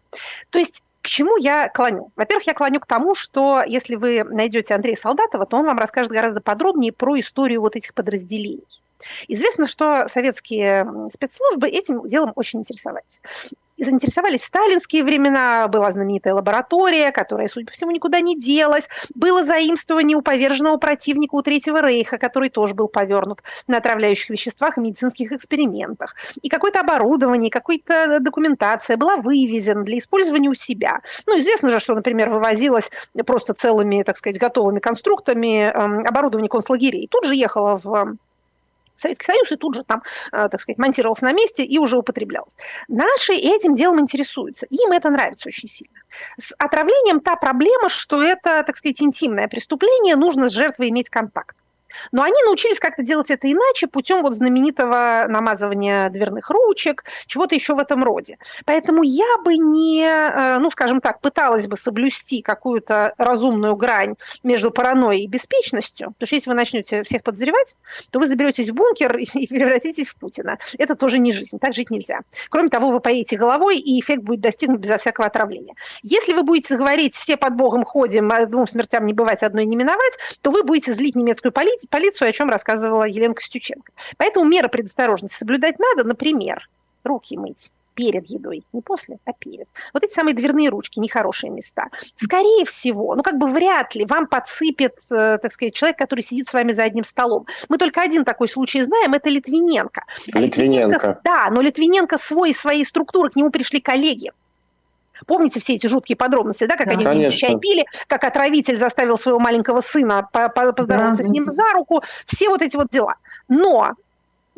То 0.49 0.59
есть 0.59 0.83
к 1.01 1.07
чему 1.07 1.37
я 1.37 1.69
клоню? 1.69 2.11
Во-первых, 2.15 2.45
я 2.47 2.53
клоню 2.53 2.79
к 2.79 2.85
тому, 2.85 3.15
что 3.15 3.63
если 3.65 3.95
вы 3.95 4.23
найдете 4.23 4.75
Андрея 4.75 4.97
Солдатова, 4.97 5.45
то 5.45 5.57
он 5.57 5.65
вам 5.65 5.79
расскажет 5.79 6.11
гораздо 6.11 6.41
подробнее 6.41 6.91
про 6.91 7.19
историю 7.19 7.61
вот 7.61 7.75
этих 7.75 7.93
подразделений. 7.93 8.67
Известно, 9.29 9.67
что 9.69 10.09
советские 10.09 10.85
спецслужбы 11.13 11.69
этим 11.69 12.05
делом 12.05 12.33
очень 12.35 12.59
интересовались 12.59 13.21
заинтересовались 13.83 14.41
в 14.41 14.45
сталинские 14.45 15.03
времена, 15.03 15.67
была 15.67 15.91
знаменитая 15.91 16.33
лаборатория, 16.33 17.11
которая, 17.11 17.47
судя 17.47 17.67
по 17.67 17.71
всему, 17.71 17.91
никуда 17.91 18.21
не 18.21 18.37
делась. 18.37 18.87
Было 19.15 19.43
заимствование 19.45 20.17
у 20.17 20.21
поверженного 20.21 20.77
противника 20.77 21.35
у 21.35 21.41
Третьего 21.41 21.81
Рейха, 21.81 22.17
который 22.17 22.49
тоже 22.49 22.73
был 22.73 22.87
повернут 22.87 23.43
на 23.67 23.77
отравляющих 23.77 24.29
веществах 24.29 24.77
и 24.77 24.81
медицинских 24.81 25.31
экспериментах. 25.31 26.15
И 26.41 26.49
какое-то 26.49 26.81
оборудование, 26.81 27.51
какая-то 27.51 28.19
документация 28.19 28.97
была 28.97 29.17
вывезена 29.17 29.83
для 29.83 29.99
использования 29.99 30.49
у 30.49 30.55
себя. 30.55 31.01
Ну, 31.25 31.39
известно 31.39 31.71
же, 31.71 31.79
что, 31.79 31.95
например, 31.95 32.29
вывозилось 32.29 32.89
просто 33.25 33.53
целыми, 33.53 34.03
так 34.03 34.17
сказать, 34.17 34.39
готовыми 34.39 34.79
конструктами 34.79 35.71
эм, 35.71 36.05
оборудование 36.05 36.49
концлагерей. 36.49 37.07
Тут 37.09 37.25
же 37.25 37.35
ехало 37.35 37.79
в 37.83 38.17
Советский 39.01 39.25
Союз 39.25 39.51
и 39.51 39.55
тут 39.55 39.75
же 39.75 39.83
там, 39.83 40.03
э, 40.31 40.49
так 40.49 40.61
сказать, 40.61 40.77
монтировался 40.77 41.25
на 41.25 41.33
месте 41.33 41.63
и 41.63 41.77
уже 41.79 41.97
употреблялось. 41.97 42.53
Наши 42.87 43.33
этим 43.33 43.73
делом 43.73 43.99
интересуются. 43.99 44.65
Им 44.67 44.91
это 44.91 45.09
нравится 45.09 45.49
очень 45.49 45.69
сильно. 45.69 45.99
С 46.39 46.53
отравлением 46.57 47.19
та 47.19 47.35
проблема, 47.35 47.89
что 47.89 48.21
это, 48.21 48.63
так 48.63 48.77
сказать, 48.77 49.01
интимное 49.01 49.47
преступление, 49.47 50.15
нужно 50.15 50.49
с 50.49 50.53
жертвой 50.53 50.89
иметь 50.89 51.09
контакт. 51.09 51.55
Но 52.11 52.23
они 52.23 52.41
научились 52.45 52.79
как-то 52.79 53.03
делать 53.03 53.29
это 53.29 53.51
иначе, 53.51 53.87
путем 53.87 54.21
вот 54.21 54.35
знаменитого 54.35 55.25
намазывания 55.27 56.09
дверных 56.09 56.49
ручек, 56.49 57.03
чего-то 57.27 57.55
еще 57.55 57.75
в 57.75 57.79
этом 57.79 58.03
роде. 58.03 58.37
Поэтому 58.65 59.03
я 59.03 59.37
бы 59.43 59.57
не, 59.57 60.03
э, 60.03 60.59
ну, 60.59 60.71
скажем 60.71 61.01
так, 61.01 61.21
пыталась 61.21 61.67
бы 61.67 61.77
соблюсти 61.77 62.41
какую-то 62.41 63.13
разумную 63.17 63.75
грань 63.75 64.15
между 64.43 64.71
паранойей 64.71 65.23
и 65.23 65.27
беспечностью, 65.27 66.07
потому 66.07 66.27
что 66.27 66.35
если 66.35 66.49
вы 66.49 66.55
начнете 66.55 67.03
всех 67.03 67.23
подозревать, 67.23 67.75
то 68.11 68.19
вы 68.19 68.27
заберетесь 68.27 68.69
в 68.69 68.73
бункер 68.73 69.15
и 69.17 69.47
превратитесь 69.47 70.07
в 70.07 70.15
Путина. 70.15 70.57
Это 70.77 70.95
тоже 70.95 71.19
не 71.19 71.31
жизнь, 71.31 71.59
так 71.59 71.73
жить 71.73 71.89
нельзя. 71.89 72.19
Кроме 72.49 72.69
того, 72.69 72.91
вы 72.91 72.99
поедете 72.99 73.37
головой, 73.37 73.77
и 73.77 73.99
эффект 73.99 74.23
будет 74.23 74.41
достигнут 74.41 74.81
безо 74.81 74.97
всякого 74.97 75.27
отравления. 75.27 75.75
Если 76.03 76.33
вы 76.33 76.43
будете 76.43 76.75
говорить 76.77 77.15
«все 77.15 77.37
под 77.37 77.55
Богом 77.55 77.83
ходим, 77.83 78.31
а 78.31 78.45
двум 78.45 78.67
смертям 78.67 79.05
не 79.05 79.13
бывать, 79.13 79.43
одной 79.43 79.65
не 79.65 79.75
миновать», 79.75 80.13
то 80.41 80.51
вы 80.51 80.63
будете 80.63 80.93
злить 80.93 81.15
немецкую 81.15 81.51
полицию, 81.51 81.78
полицию, 81.87 82.29
о 82.29 82.31
чем 82.31 82.49
рассказывала 82.49 83.03
Елена 83.03 83.33
Костюченко. 83.33 83.91
Поэтому 84.17 84.45
меры 84.45 84.69
предосторожности 84.69 85.37
соблюдать 85.37 85.79
надо, 85.79 86.07
например, 86.07 86.69
руки 87.03 87.37
мыть 87.37 87.71
перед 87.99 88.27
едой, 88.29 88.63
не 88.71 88.81
после, 88.81 89.19
а 89.25 89.33
перед. 89.33 89.67
Вот 89.93 90.05
эти 90.05 90.13
самые 90.13 90.33
дверные 90.33 90.69
ручки, 90.69 90.99
нехорошие 90.99 91.51
места. 91.51 91.89
Скорее 92.15 92.63
всего, 92.63 93.13
ну 93.13 93.23
как 93.23 93.37
бы 93.37 93.51
вряд 93.51 93.93
ли 93.93 94.05
вам 94.05 94.27
подсыпет, 94.27 94.95
э, 95.09 95.37
так 95.41 95.51
сказать, 95.51 95.73
человек, 95.73 95.97
который 95.97 96.21
сидит 96.21 96.47
с 96.47 96.53
вами 96.53 96.71
за 96.71 96.83
одним 96.83 97.03
столом. 97.03 97.45
Мы 97.67 97.77
только 97.77 98.01
один 98.01 98.23
такой 98.23 98.47
случай 98.47 98.81
знаем, 98.83 99.13
это 99.13 99.29
Литвиненко. 99.29 100.05
Литвиненко. 100.27 100.39
Литвиненко 100.39 101.21
да, 101.25 101.49
но 101.51 101.59
Литвиненко 101.59 102.17
свой, 102.17 102.53
своей 102.53 102.85
структуры, 102.85 103.31
к 103.31 103.35
нему 103.35 103.49
пришли 103.49 103.81
коллеги. 103.81 104.31
Помните 105.25 105.59
все 105.59 105.75
эти 105.75 105.87
жуткие 105.87 106.15
подробности, 106.15 106.65
да, 106.65 106.75
как 106.75 106.87
да, 106.87 106.93
они 106.93 107.05
конечно. 107.05 107.37
чай 107.37 107.57
пили, 107.57 107.85
как 108.07 108.23
отравитель 108.23 108.75
заставил 108.75 109.17
своего 109.17 109.39
маленького 109.39 109.81
сына 109.81 110.27
поздороваться 110.31 111.23
да, 111.23 111.29
с 111.29 111.31
ним 111.31 111.51
за 111.51 111.71
руку, 111.73 112.03
все 112.25 112.49
вот 112.49 112.61
эти 112.61 112.75
вот 112.75 112.89
дела. 112.89 113.15
Но 113.47 113.93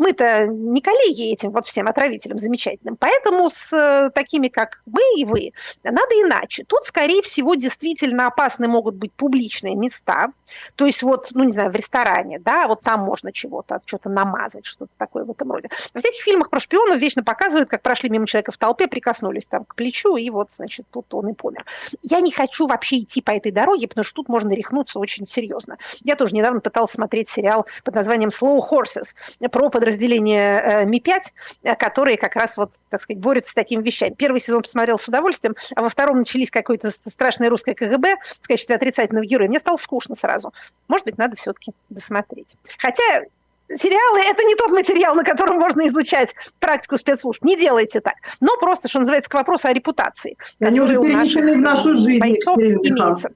мы-то 0.02 0.48
не 0.48 0.82
коллеги 0.82 1.32
этим 1.32 1.52
вот 1.52 1.68
всем 1.68 1.88
отравителям 1.88 2.40
замечательным, 2.40 2.98
поэтому 2.98 3.52
с 3.52 3.72
э, 3.72 4.10
такими, 4.10 4.48
как 4.48 4.82
мы 4.88 5.02
и 5.16 5.26
вы, 5.26 5.54
надо 5.84 6.14
иначе. 6.16 6.64
Тут, 6.64 6.84
скорее 6.86 7.22
всего, 7.22 7.54
действительно 7.54 8.26
опасны 8.26 8.68
могут 8.68 8.96
быть 8.96 9.14
публичные 9.14 9.76
места, 9.76 10.34
то 10.76 10.88
есть 10.88 11.04
вот, 11.04 11.30
ну, 11.34 11.44
не 11.44 11.52
знаю, 11.52 11.72
в 11.72 11.76
ресторане, 11.76 12.40
да, 12.40 12.68
вот 12.68 12.82
там 12.82 13.02
можно 13.02 13.32
чего-то, 13.32 13.80
что-то 13.86 14.10
намазать, 14.10 14.66
что-то 14.66 14.92
такое 14.98 15.24
в 15.24 15.30
этом 15.30 15.52
роде. 15.52 15.70
Во 15.94 16.00
всяких 16.00 16.24
фильмах 16.24 16.50
про 16.50 16.60
шпионов 16.60 16.98
вечно 16.98 17.24
показывают, 17.24 17.70
как 17.70 17.84
прошли 17.84 18.10
мимо 18.10 18.26
человека 18.26 18.52
в 18.52 18.58
толпе, 18.58 18.88
прикоснулись 18.88 19.46
там 19.46 19.66
к 19.66 19.76
плечу, 19.76 20.16
и 20.16 20.32
вот, 20.32 20.52
значит, 20.52 20.88
тут 20.90 21.14
он 21.14 21.30
и 21.30 21.34
помер. 21.34 21.64
Я 22.02 22.22
не 22.22 22.32
хочу 22.32 22.66
вообще 22.66 22.98
идти 22.98 23.22
по 23.22 23.32
этой 23.32 23.52
дороге, 23.52 23.88
потому 23.88 24.04
что 24.04 24.16
тут 24.16 24.30
можно 24.30 24.52
рехнуться 24.52 24.98
очень 24.98 25.28
серьезно. 25.28 25.78
Я 26.00 26.16
тоже 26.16 26.34
недавно 26.34 26.60
пыталась 26.60 26.92
смотреть 26.92 27.30
сериал 27.30 27.68
под 27.84 27.94
названием 27.94 28.30
Slow 28.30 28.60
Horses 28.68 29.14
про 29.52 29.70
подразделение 29.70 29.91
подразделения 29.92 30.62
э, 30.62 30.86
Ми-5, 30.86 31.22
э, 31.64 31.76
которые 31.76 32.18
как 32.18 32.36
раз 32.36 32.58
вот, 32.58 32.72
так 32.90 33.02
сказать, 33.02 33.22
борются 33.22 33.52
с 33.52 33.54
такими 33.54 33.84
вещами. 33.84 34.14
Первый 34.18 34.40
сезон 34.40 34.62
посмотрел 34.62 34.98
с 34.98 35.08
удовольствием, 35.08 35.56
а 35.76 35.82
во 35.82 35.90
втором 35.90 36.20
начались 36.20 36.50
какое-то 36.50 36.92
страшное 36.92 37.50
русское 37.50 37.74
КГБ 37.74 38.16
в 38.42 38.48
качестве 38.48 38.76
отрицательного 38.76 39.26
героя. 39.26 39.50
Мне 39.50 39.60
стало 39.60 39.78
скучно 39.78 40.16
сразу. 40.16 40.54
Может 40.88 41.06
быть, 41.06 41.18
надо 41.18 41.36
все-таки 41.36 41.74
досмотреть. 41.90 42.56
Хотя 42.78 43.24
сериалы– 43.70 44.22
это 44.30 44.44
не 44.44 44.56
тот 44.56 44.72
материал, 44.72 45.16
на 45.16 45.24
котором 45.24 45.58
можно 45.58 45.88
изучать 45.88 46.34
практику 46.60 46.98
спецслужб. 46.98 47.44
Не 47.44 47.58
делайте 47.58 48.00
так. 48.00 48.16
Но 48.40 48.58
просто, 48.58 48.88
что 48.88 49.00
называется, 49.00 49.30
к 49.30 49.34
вопросу 49.34 49.68
о 49.68 49.74
репутации. 49.74 50.38
Они 50.60 50.80
уже 50.80 50.96
перенесены 50.96 51.56
в 51.56 51.62
нашу 51.62 51.94
жизнь. 51.96 52.20
Бойцов 52.20 52.58
имеется. 52.58 53.32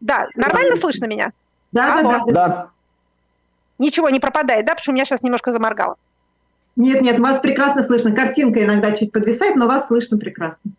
Да, 0.00 0.26
нормально 0.34 0.76
слышно 0.76 1.06
меня? 1.06 1.32
Да, 1.72 1.98
Алло. 1.98 2.10
да, 2.10 2.24
да. 2.26 2.32
да. 2.32 2.70
Ничего 3.78 4.10
не 4.10 4.20
пропадает, 4.20 4.64
да, 4.64 4.72
потому 4.72 4.82
что 4.82 4.90
у 4.92 4.94
меня 4.94 5.04
сейчас 5.04 5.22
немножко 5.22 5.52
заморгало. 5.52 5.96
Нет, 6.76 7.00
нет, 7.00 7.18
вас 7.18 7.40
прекрасно 7.40 7.82
слышно. 7.82 8.12
Картинка 8.14 8.62
иногда 8.62 8.92
чуть 8.92 9.12
подвисает, 9.12 9.56
но 9.56 9.66
вас 9.66 9.86
слышно 9.86 10.18
прекрасно. 10.18 10.72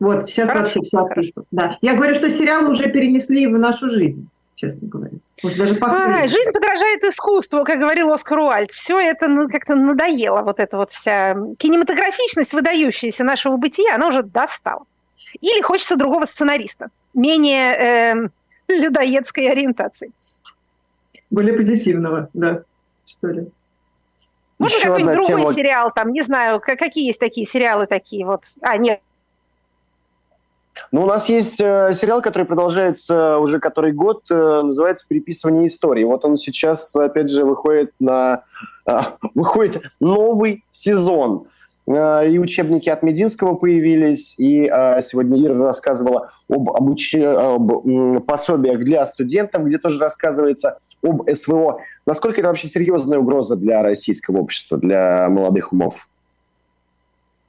Вот, 0.00 0.28
сейчас 0.28 0.48
хорошо, 0.48 0.64
вообще 0.64 0.80
все 0.82 0.98
отлично. 0.98 1.42
Да. 1.50 1.78
Я 1.80 1.94
говорю, 1.94 2.14
что 2.14 2.30
сериалы 2.30 2.70
уже 2.70 2.88
перенесли 2.88 3.46
в 3.46 3.58
нашу 3.58 3.90
жизнь, 3.90 4.28
честно 4.54 4.88
говоря. 4.88 5.16
Может, 5.42 5.58
даже 5.58 5.78
а, 5.80 6.26
жизнь 6.26 6.52
подражает 6.52 7.04
искусству, 7.04 7.64
как 7.64 7.78
говорил 7.80 8.12
Оскар 8.12 8.38
Уальд. 8.38 8.72
Все 8.72 8.98
это 8.98 9.28
ну, 9.28 9.48
как-то 9.48 9.74
надоело, 9.74 10.42
вот 10.42 10.60
эта 10.60 10.76
вот 10.76 10.90
вся 10.90 11.34
кинематографичность, 11.58 12.52
выдающаяся 12.52 13.24
нашего 13.24 13.56
бытия, 13.56 13.94
она 13.94 14.08
уже 14.08 14.22
достала. 14.22 14.84
Или 15.40 15.60
хочется 15.62 15.96
другого 15.96 16.26
сценариста, 16.26 16.88
менее 17.14 17.74
э, 17.74 18.28
людоедской 18.68 19.50
ориентации 19.50 20.12
более 21.30 21.54
позитивного, 21.54 22.28
да, 22.32 22.62
что 23.06 23.28
ли. 23.28 23.48
Может, 24.58 24.82
какой-нибудь 24.82 25.14
другой 25.14 25.28
тема... 25.28 25.54
сериал, 25.54 25.92
там, 25.94 26.12
не 26.12 26.22
знаю, 26.22 26.60
какие 26.60 27.06
есть 27.06 27.20
такие 27.20 27.46
сериалы 27.46 27.86
такие 27.86 28.26
вот. 28.26 28.42
А, 28.60 28.76
нет, 28.76 29.00
ну, 30.92 31.02
у 31.02 31.06
нас 31.06 31.28
есть 31.28 31.60
э, 31.60 31.92
сериал, 31.92 32.22
который 32.22 32.44
продолжается 32.44 33.38
уже 33.38 33.58
который 33.58 33.92
год, 33.92 34.24
э, 34.30 34.62
называется 34.62 35.04
«Переписывание 35.08 35.66
истории». 35.66 36.04
Вот 36.04 36.24
он 36.24 36.36
сейчас, 36.36 36.94
опять 36.94 37.30
же, 37.30 37.44
выходит 37.44 37.92
на... 37.98 38.44
Э, 38.86 39.00
выходит 39.34 39.82
новый 40.00 40.64
сезон. 40.70 41.46
Э, 41.88 42.28
и 42.28 42.38
учебники 42.38 42.88
от 42.90 43.02
Мединского 43.02 43.54
появились, 43.54 44.34
и 44.38 44.66
э, 44.70 45.00
сегодня 45.00 45.42
Ира 45.42 45.54
рассказывала 45.54 46.32
об, 46.48 46.70
обуч... 46.70 47.14
об 47.14 48.24
пособиях 48.26 48.80
для 48.80 49.04
студентов, 49.06 49.64
где 49.64 49.78
тоже 49.78 49.98
рассказывается 49.98 50.78
об 51.02 51.28
СВО. 51.30 51.80
Насколько 52.04 52.40
это 52.40 52.48
вообще 52.48 52.68
серьезная 52.68 53.18
угроза 53.18 53.56
для 53.56 53.82
российского 53.82 54.38
общества, 54.38 54.76
для 54.76 55.28
молодых 55.30 55.72
умов? 55.72 56.08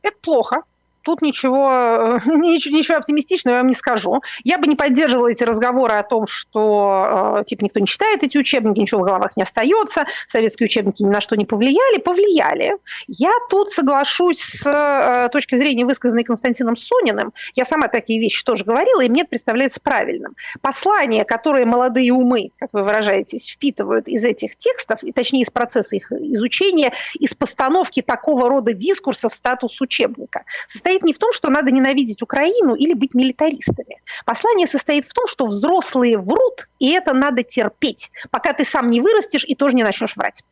Это 0.01 0.15
плохо 0.21 0.63
тут 1.09 1.23
ничего, 1.23 2.19
ничего, 2.25 2.77
ничего 2.77 2.97
оптимистичного 2.97 3.55
я 3.55 3.61
вам 3.61 3.69
не 3.69 3.75
скажу. 3.75 4.21
Я 4.43 4.59
бы 4.59 4.67
не 4.67 4.75
поддерживала 4.75 5.31
эти 5.31 5.43
разговоры 5.43 5.93
о 5.93 6.03
том, 6.03 6.27
что 6.27 7.39
э, 7.39 7.45
типа 7.45 7.63
никто 7.63 7.79
не 7.79 7.87
читает 7.87 8.21
эти 8.23 8.37
учебники, 8.37 8.79
ничего 8.79 9.01
в 9.01 9.05
головах 9.05 9.35
не 9.35 9.43
остается, 9.43 10.05
советские 10.27 10.65
учебники 10.67 11.01
ни 11.01 11.07
на 11.09 11.19
что 11.19 11.35
не 11.35 11.45
повлияли. 11.45 11.97
Повлияли. 11.97 12.75
Я 13.07 13.31
тут 13.49 13.71
соглашусь 13.71 14.39
с 14.39 14.65
э, 14.65 15.29
точки 15.31 15.55
зрения, 15.57 15.83
высказанной 15.83 16.23
Константином 16.23 16.75
Сониным. 16.75 17.33
Я 17.55 17.65
сама 17.65 17.87
такие 17.87 18.19
вещи 18.19 18.43
тоже 18.43 18.63
говорила, 18.63 19.01
и 19.01 19.09
мне 19.09 19.21
это 19.21 19.29
представляется 19.29 19.79
правильным. 19.81 20.35
Послание, 20.61 21.25
которое 21.25 21.65
молодые 21.65 22.13
умы, 22.13 22.51
как 22.59 22.69
вы 22.71 22.83
выражаетесь, 22.83 23.49
впитывают 23.49 24.07
из 24.07 24.23
этих 24.23 24.57
текстов, 24.57 25.03
и 25.03 25.11
точнее 25.11 25.41
из 25.41 25.49
процесса 25.49 25.95
их 25.95 26.11
изучения, 26.11 26.93
из 27.17 27.33
постановки 27.33 28.03
такого 28.03 28.47
рода 28.47 28.73
дискурса 28.73 29.29
в 29.29 29.33
статус 29.33 29.81
учебника, 29.81 30.43
состоит 30.67 30.98
состоит 30.99 31.03
не 31.03 31.13
в 31.13 31.17
том, 31.17 31.33
что 31.33 31.49
надо 31.49 31.71
ненавидеть 31.71 32.21
Украину 32.21 32.75
или 32.75 32.93
быть 32.93 33.13
милитаристами. 33.13 34.01
Послание 34.25 34.67
состоит 34.67 35.05
в 35.05 35.13
том, 35.13 35.27
что 35.27 35.47
взрослые 35.47 36.17
врут, 36.17 36.67
и 36.79 36.91
это 36.91 37.13
надо 37.13 37.43
терпеть, 37.43 38.11
пока 38.31 38.53
ты 38.53 38.65
сам 38.65 38.89
не 38.89 39.01
вырастешь 39.01 39.45
и 39.47 39.55
тоже 39.55 39.75
не 39.75 39.83
начнешь 39.83 40.15
врать. 40.15 40.43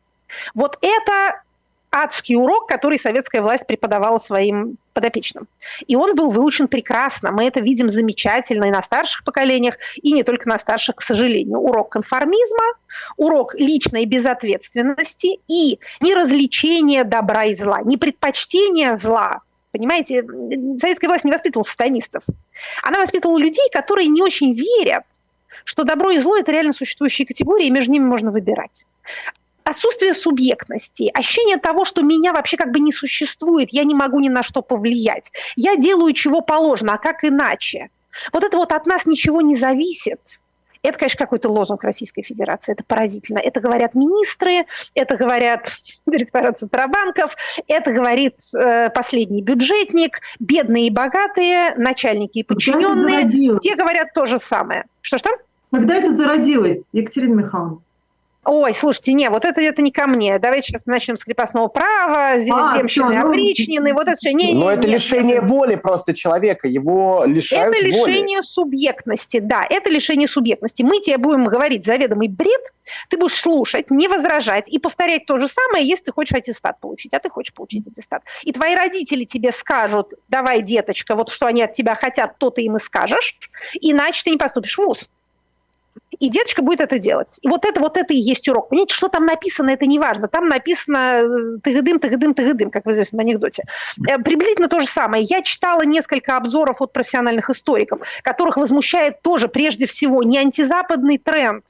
Вот 0.54 0.78
это 0.82 1.42
адский 1.90 2.36
урок, 2.36 2.68
который 2.68 2.98
советская 2.98 3.40
власть 3.40 3.66
преподавала 3.66 4.18
своим 4.18 4.76
подопечным. 4.92 5.46
И 5.86 5.96
он 5.96 6.14
был 6.14 6.32
выучен 6.32 6.68
прекрасно. 6.68 7.30
Мы 7.30 7.46
это 7.46 7.60
видим 7.60 7.88
замечательно 7.88 8.66
и 8.66 8.70
на 8.70 8.82
старших 8.82 9.24
поколениях, 9.24 9.76
и 10.02 10.12
не 10.12 10.22
только 10.22 10.48
на 10.48 10.58
старших, 10.58 10.96
к 10.96 11.02
сожалению. 11.02 11.58
Урок 11.58 11.92
конформизма, 11.92 12.64
урок 13.16 13.54
личной 13.54 14.04
безответственности 14.04 15.38
и 15.48 15.78
неразличение 16.00 17.04
добра 17.04 17.44
и 17.44 17.54
зла, 17.54 17.80
не 17.82 17.96
предпочтение 17.96 18.98
зла, 18.98 19.40
Понимаете, 19.78 20.24
советская 20.80 21.08
власть 21.08 21.24
не 21.24 21.30
воспитывала 21.30 21.64
сатанистов. 21.64 22.24
Она 22.82 22.98
воспитывала 22.98 23.38
людей, 23.38 23.70
которые 23.72 24.08
не 24.08 24.20
очень 24.22 24.52
верят, 24.52 25.04
что 25.62 25.84
добро 25.84 26.10
и 26.10 26.18
зло– 26.18 26.36
это 26.38 26.50
реально 26.50 26.72
существующие 26.72 27.28
категории, 27.28 27.66
и 27.66 27.70
между 27.70 27.92
ними 27.92 28.04
можно 28.04 28.32
выбирать. 28.32 28.86
Отсутствие 29.62 30.14
субъектности, 30.14 31.12
ощущение 31.14 31.58
того, 31.58 31.84
что 31.84 32.02
меня 32.02 32.32
вообще 32.32 32.56
как 32.56 32.72
бы 32.72 32.80
не 32.80 32.90
существует, 32.90 33.68
я 33.70 33.84
не 33.84 33.94
могу 33.94 34.18
ни 34.18 34.28
на 34.28 34.42
что 34.42 34.62
повлиять. 34.62 35.30
Я 35.54 35.76
делаю, 35.76 36.12
чего 36.12 36.40
положено, 36.40 36.94
а 36.94 36.98
как 36.98 37.22
иначе? 37.22 37.90
Вот 38.32 38.42
это 38.42 38.56
вот 38.56 38.72
от 38.72 38.84
нас 38.86 39.06
ничего 39.06 39.42
не 39.42 39.54
зависит– 39.54 40.40
это, 40.82 40.98
конечно, 40.98 41.18
какой-то 41.18 41.48
лозунг 41.48 41.84
Российской 41.84 42.22
Федерации. 42.22 42.72
Это 42.72 42.84
поразительно. 42.84 43.38
Это 43.38 43.60
говорят 43.60 43.94
министры, 43.94 44.66
это 44.94 45.16
говорят 45.16 45.72
директора 46.06 46.52
Центробанков, 46.52 47.36
это 47.66 47.92
говорит 47.92 48.36
э, 48.54 48.90
последний 48.90 49.42
бюджетник, 49.42 50.20
бедные 50.38 50.88
и 50.88 50.90
богатые, 50.90 51.74
начальники 51.76 52.38
и 52.38 52.42
подчиненные. 52.42 53.58
Те 53.60 53.76
говорят 53.76 54.12
то 54.14 54.26
же 54.26 54.38
самое. 54.38 54.84
Что-что? 55.00 55.30
Когда 55.70 55.96
это 55.96 56.12
зародилось, 56.12 56.84
Екатерина 56.92 57.34
Михайловна? 57.34 57.80
Ой, 58.44 58.72
слушайте, 58.74 59.12
не, 59.12 59.28
вот 59.28 59.44
это, 59.44 59.60
это 59.60 59.82
не 59.82 59.90
ко 59.90 60.06
мне. 60.06 60.38
Давайте 60.38 60.68
сейчас 60.68 60.86
начнем 60.86 61.16
с 61.16 61.24
крепостного 61.24 61.68
права, 61.68 62.38
земщины, 62.38 63.14
а, 63.16 63.22
опричнины, 63.22 63.92
вот 63.92 64.08
это 64.08 64.16
все. 64.16 64.32
Не, 64.32 64.54
Но 64.54 64.70
не, 64.70 64.78
это 64.78 64.86
не, 64.86 64.94
лишение 64.94 65.36
нет. 65.36 65.44
воли 65.44 65.74
просто 65.74 66.14
человека, 66.14 66.66
его 66.66 67.24
лишают 67.26 67.76
Это 67.76 67.84
воли. 67.84 68.10
лишение 68.12 68.42
субъектности, 68.44 69.40
да, 69.40 69.66
это 69.68 69.90
лишение 69.90 70.28
субъектности. 70.28 70.82
Мы 70.82 71.00
тебе 71.00 71.18
будем 71.18 71.44
говорить 71.44 71.84
заведомый 71.84 72.28
бред, 72.28 72.72
ты 73.10 73.18
будешь 73.18 73.34
слушать, 73.34 73.90
не 73.90 74.08
возражать 74.08 74.68
и 74.68 74.78
повторять 74.78 75.26
то 75.26 75.38
же 75.38 75.48
самое, 75.48 75.86
если 75.86 76.04
ты 76.04 76.12
хочешь 76.12 76.34
аттестат 76.34 76.80
получить, 76.80 77.12
а 77.12 77.18
ты 77.18 77.28
хочешь 77.28 77.52
получить 77.52 77.86
аттестат. 77.86 78.22
И 78.44 78.52
твои 78.52 78.74
родители 78.74 79.24
тебе 79.24 79.52
скажут, 79.52 80.14
давай, 80.28 80.62
деточка, 80.62 81.16
вот 81.16 81.30
что 81.30 81.46
они 81.46 81.62
от 81.62 81.74
тебя 81.74 81.94
хотят, 81.96 82.38
то 82.38 82.48
ты 82.50 82.62
им 82.62 82.76
и 82.76 82.80
скажешь, 82.80 83.36
иначе 83.80 84.22
ты 84.24 84.30
не 84.30 84.38
поступишь 84.38 84.76
в 84.76 84.78
ВУЗ 84.78 85.08
и 86.20 86.28
деточка 86.28 86.62
будет 86.62 86.80
это 86.80 86.98
делать. 86.98 87.38
И 87.42 87.48
вот 87.48 87.64
это, 87.64 87.80
вот 87.80 87.96
это 87.96 88.12
и 88.12 88.18
есть 88.18 88.48
урок. 88.48 88.68
Понимаете, 88.68 88.94
что 88.94 89.08
там 89.08 89.26
написано, 89.26 89.70
это 89.70 89.86
не 89.86 89.98
важно. 89.98 90.28
Там 90.28 90.48
написано 90.48 91.20
э, 91.22 91.58
тыгдым, 91.62 91.98
тыгдым, 91.98 92.34
тыгдым, 92.34 92.70
как 92.70 92.86
в 92.86 92.90
известном 92.90 93.20
анекдоте. 93.20 93.64
Э, 94.06 94.18
приблизительно 94.18 94.68
то 94.68 94.80
же 94.80 94.86
самое. 94.86 95.24
Я 95.24 95.42
читала 95.42 95.82
несколько 95.82 96.36
обзоров 96.36 96.80
от 96.80 96.92
профессиональных 96.92 97.50
историков, 97.50 98.00
которых 98.22 98.56
возмущает 98.56 99.22
тоже 99.22 99.48
прежде 99.48 99.86
всего 99.86 100.22
не 100.22 100.38
антизападный 100.38 101.18
тренд, 101.18 101.64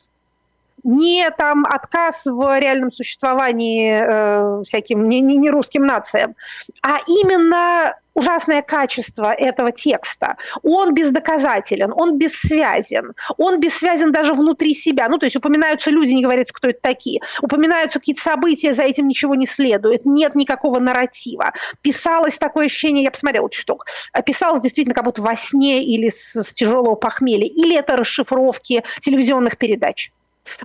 не 0.84 1.30
там 1.30 1.64
отказ 1.64 2.26
в 2.26 2.60
реальном 2.60 2.90
существовании 2.90 4.00
э, 4.00 4.62
всяким 4.64 5.08
не, 5.08 5.20
не, 5.20 5.36
не 5.36 5.50
русским 5.50 5.86
нациям, 5.86 6.34
а 6.82 6.98
именно 7.06 7.94
ужасное 8.18 8.62
качество 8.62 9.32
этого 9.32 9.72
текста. 9.72 10.36
Он 10.62 10.92
бездоказателен, 10.92 11.92
он 11.94 12.18
бессвязен, 12.18 13.12
он 13.36 13.60
бессвязен 13.60 14.12
даже 14.12 14.34
внутри 14.34 14.74
себя. 14.74 15.08
Ну, 15.08 15.18
то 15.18 15.26
есть 15.26 15.36
упоминаются 15.36 15.90
люди, 15.90 16.12
не 16.12 16.24
говорится, 16.24 16.52
кто 16.52 16.68
это 16.68 16.80
такие. 16.82 17.20
Упоминаются 17.40 18.00
какие-то 18.00 18.22
события, 18.22 18.74
за 18.74 18.82
этим 18.82 19.06
ничего 19.06 19.34
не 19.36 19.46
следует. 19.46 20.04
Нет 20.04 20.34
никакого 20.34 20.80
нарратива. 20.80 21.52
Писалось 21.80 22.38
такое 22.38 22.66
ощущение, 22.66 23.04
я 23.04 23.10
посмотрела 23.10 23.48
чуток, 23.50 23.86
писалось 24.26 24.60
действительно 24.60 24.94
как 24.94 25.04
будто 25.04 25.22
во 25.22 25.36
сне 25.36 25.84
или 25.84 26.08
с, 26.08 26.34
с 26.34 26.52
тяжелого 26.52 26.96
похмелья. 26.96 27.46
Или 27.46 27.76
это 27.76 27.96
расшифровки 27.96 28.82
телевизионных 29.00 29.56
передач. 29.58 30.10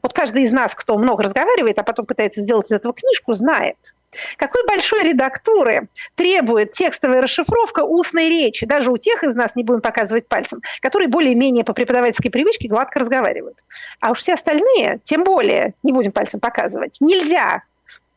Вот 0.01 0.13
каждый 0.13 0.43
из 0.43 0.53
нас, 0.53 0.75
кто 0.75 0.97
много 0.97 1.23
разговаривает, 1.23 1.79
а 1.79 1.83
потом 1.83 2.05
пытается 2.05 2.41
сделать 2.41 2.67
из 2.67 2.71
этого 2.71 2.93
книжку, 2.93 3.33
знает– 3.33 3.77
какой 4.37 4.65
большой 4.65 5.03
редактуры 5.03 5.87
требует 6.15 6.73
текстовая 6.73 7.21
расшифровка 7.21 7.83
устной 7.83 8.29
речи, 8.29 8.65
даже 8.65 8.91
у 8.91 8.97
тех 8.97 9.23
из 9.23 9.35
нас, 9.35 9.55
не 9.55 9.63
будем 9.63 9.81
показывать 9.81 10.27
пальцем, 10.27 10.61
которые 10.81 11.07
более-менее 11.07 11.63
по 11.63 11.73
преподавательской 11.73 12.31
привычке 12.31 12.67
гладко 12.67 12.99
разговаривают. 12.99 13.63
А 13.99 14.11
уж 14.11 14.19
все 14.19 14.33
остальные, 14.33 14.99
тем 15.03 15.23
более, 15.23 15.73
не 15.83 15.91
будем 15.91 16.11
пальцем 16.11 16.39
показывать, 16.39 16.97
нельзя 16.99 17.63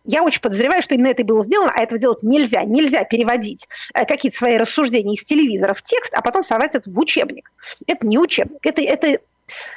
я 0.08 0.22
очень 0.22 0.40
подозреваю, 0.40 0.82
что 0.82 0.94
именно 0.94 1.08
это 1.08 1.22
и 1.22 1.24
было 1.24 1.42
сделано, 1.42 1.72
а 1.74 1.82
этого 1.82 1.98
делать 1.98 2.22
нельзя. 2.22 2.62
Нельзя 2.62 3.02
переводить 3.02 3.66
э, 3.92 4.04
какие-то 4.04 4.38
свои 4.38 4.56
рассуждения 4.56 5.14
из 5.14 5.24
телевизора 5.24 5.74
в 5.74 5.82
текст, 5.82 6.14
а 6.14 6.22
потом 6.22 6.44
совать 6.44 6.76
это 6.76 6.88
в 6.88 6.96
учебник. 6.96 7.50
Это 7.88 8.06
не 8.06 8.16
учебник. 8.16 8.64
Это, 8.64 8.82
это 8.82 9.18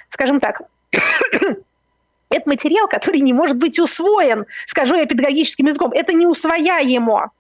скажем 0.10 0.40
так, 0.40 0.62
это 2.30 2.48
материал, 2.48 2.88
который 2.88 3.22
не 3.22 3.34
может 3.34 3.58
быть 3.58 3.80
усвоен, 3.80 4.46
скажу 4.68 4.96
я 4.96 5.06
педагогическим 5.06 5.68
языком. 5.68 5.92
Это 5.92 6.14
не 6.14 6.28
усвояемо. 6.28 7.32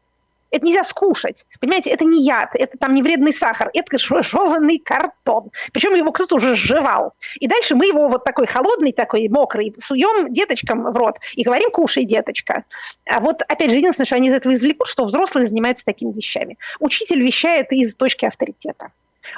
Это 0.52 0.65
нельзя 0.65 0.84
скушать. 0.84 1.45
Понимаете, 1.60 1.91
это 1.91 2.06
не 2.06 2.23
яд, 2.23 2.56
это 2.56 2.78
там 2.78 2.95
не 2.95 3.04
вредный 3.04 3.34
сахар, 3.34 3.69
это 3.73 3.99
жеванный 3.99 4.80
картон. 4.80 5.52
Причем 5.71 5.93
его 5.93 6.12
кто-то 6.12 6.38
уже 6.38 6.56
сживал. 6.56 7.13
И 7.39 7.47
дальше 7.47 7.75
мы 7.75 7.86
его 7.86 8.08
вот 8.08 8.23
такой 8.23 8.47
холодный, 8.47 8.91
такой 8.91 9.28
мокрый, 9.30 9.75
суем 9.80 10.32
деточкам 10.32 10.91
в 10.91 10.97
рот 10.97 11.19
и 11.36 11.43
говорим, 11.43 11.69
кушай, 11.69 12.04
деточка. 12.04 12.63
А 13.06 13.19
вот, 13.19 13.43
опять 13.43 13.69
же, 13.69 13.78
единственное, 13.78 14.08
что 14.08 14.15
они 14.15 14.30
из 14.30 14.34
этого 14.34 14.54
извлекут, 14.56 14.88
что 14.88 15.06
взрослые 15.06 15.47
занимаются 15.47 15.86
такими 15.86 16.12
вещами. 16.12 16.58
Учитель 16.80 17.21
вещает 17.21 17.71
из 17.71 17.95
точки 17.95 18.25
авторитета 18.25 18.91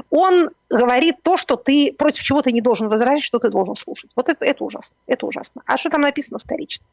он 0.10 0.50
говорит 0.70 1.18
то, 1.24 1.38
что 1.38 1.56
ты 1.56 1.94
против 1.98 2.24
чего 2.24 2.42
ты 2.42 2.52
не 2.52 2.62
должен 2.62 2.90
возражать, 2.90 3.24
что 3.24 3.40
ты 3.40 3.50
должен 3.50 3.76
слушать. 3.76 4.12
Вот 4.16 4.30
это, 4.30 4.46
это 4.46 4.64
ужасно. 4.64 4.96
Это 5.08 5.26
ужасно. 5.26 5.62
А 5.66 5.78
что 5.78 5.90
там 5.90 6.02
написано 6.02 6.40
вторично? 6.40 6.86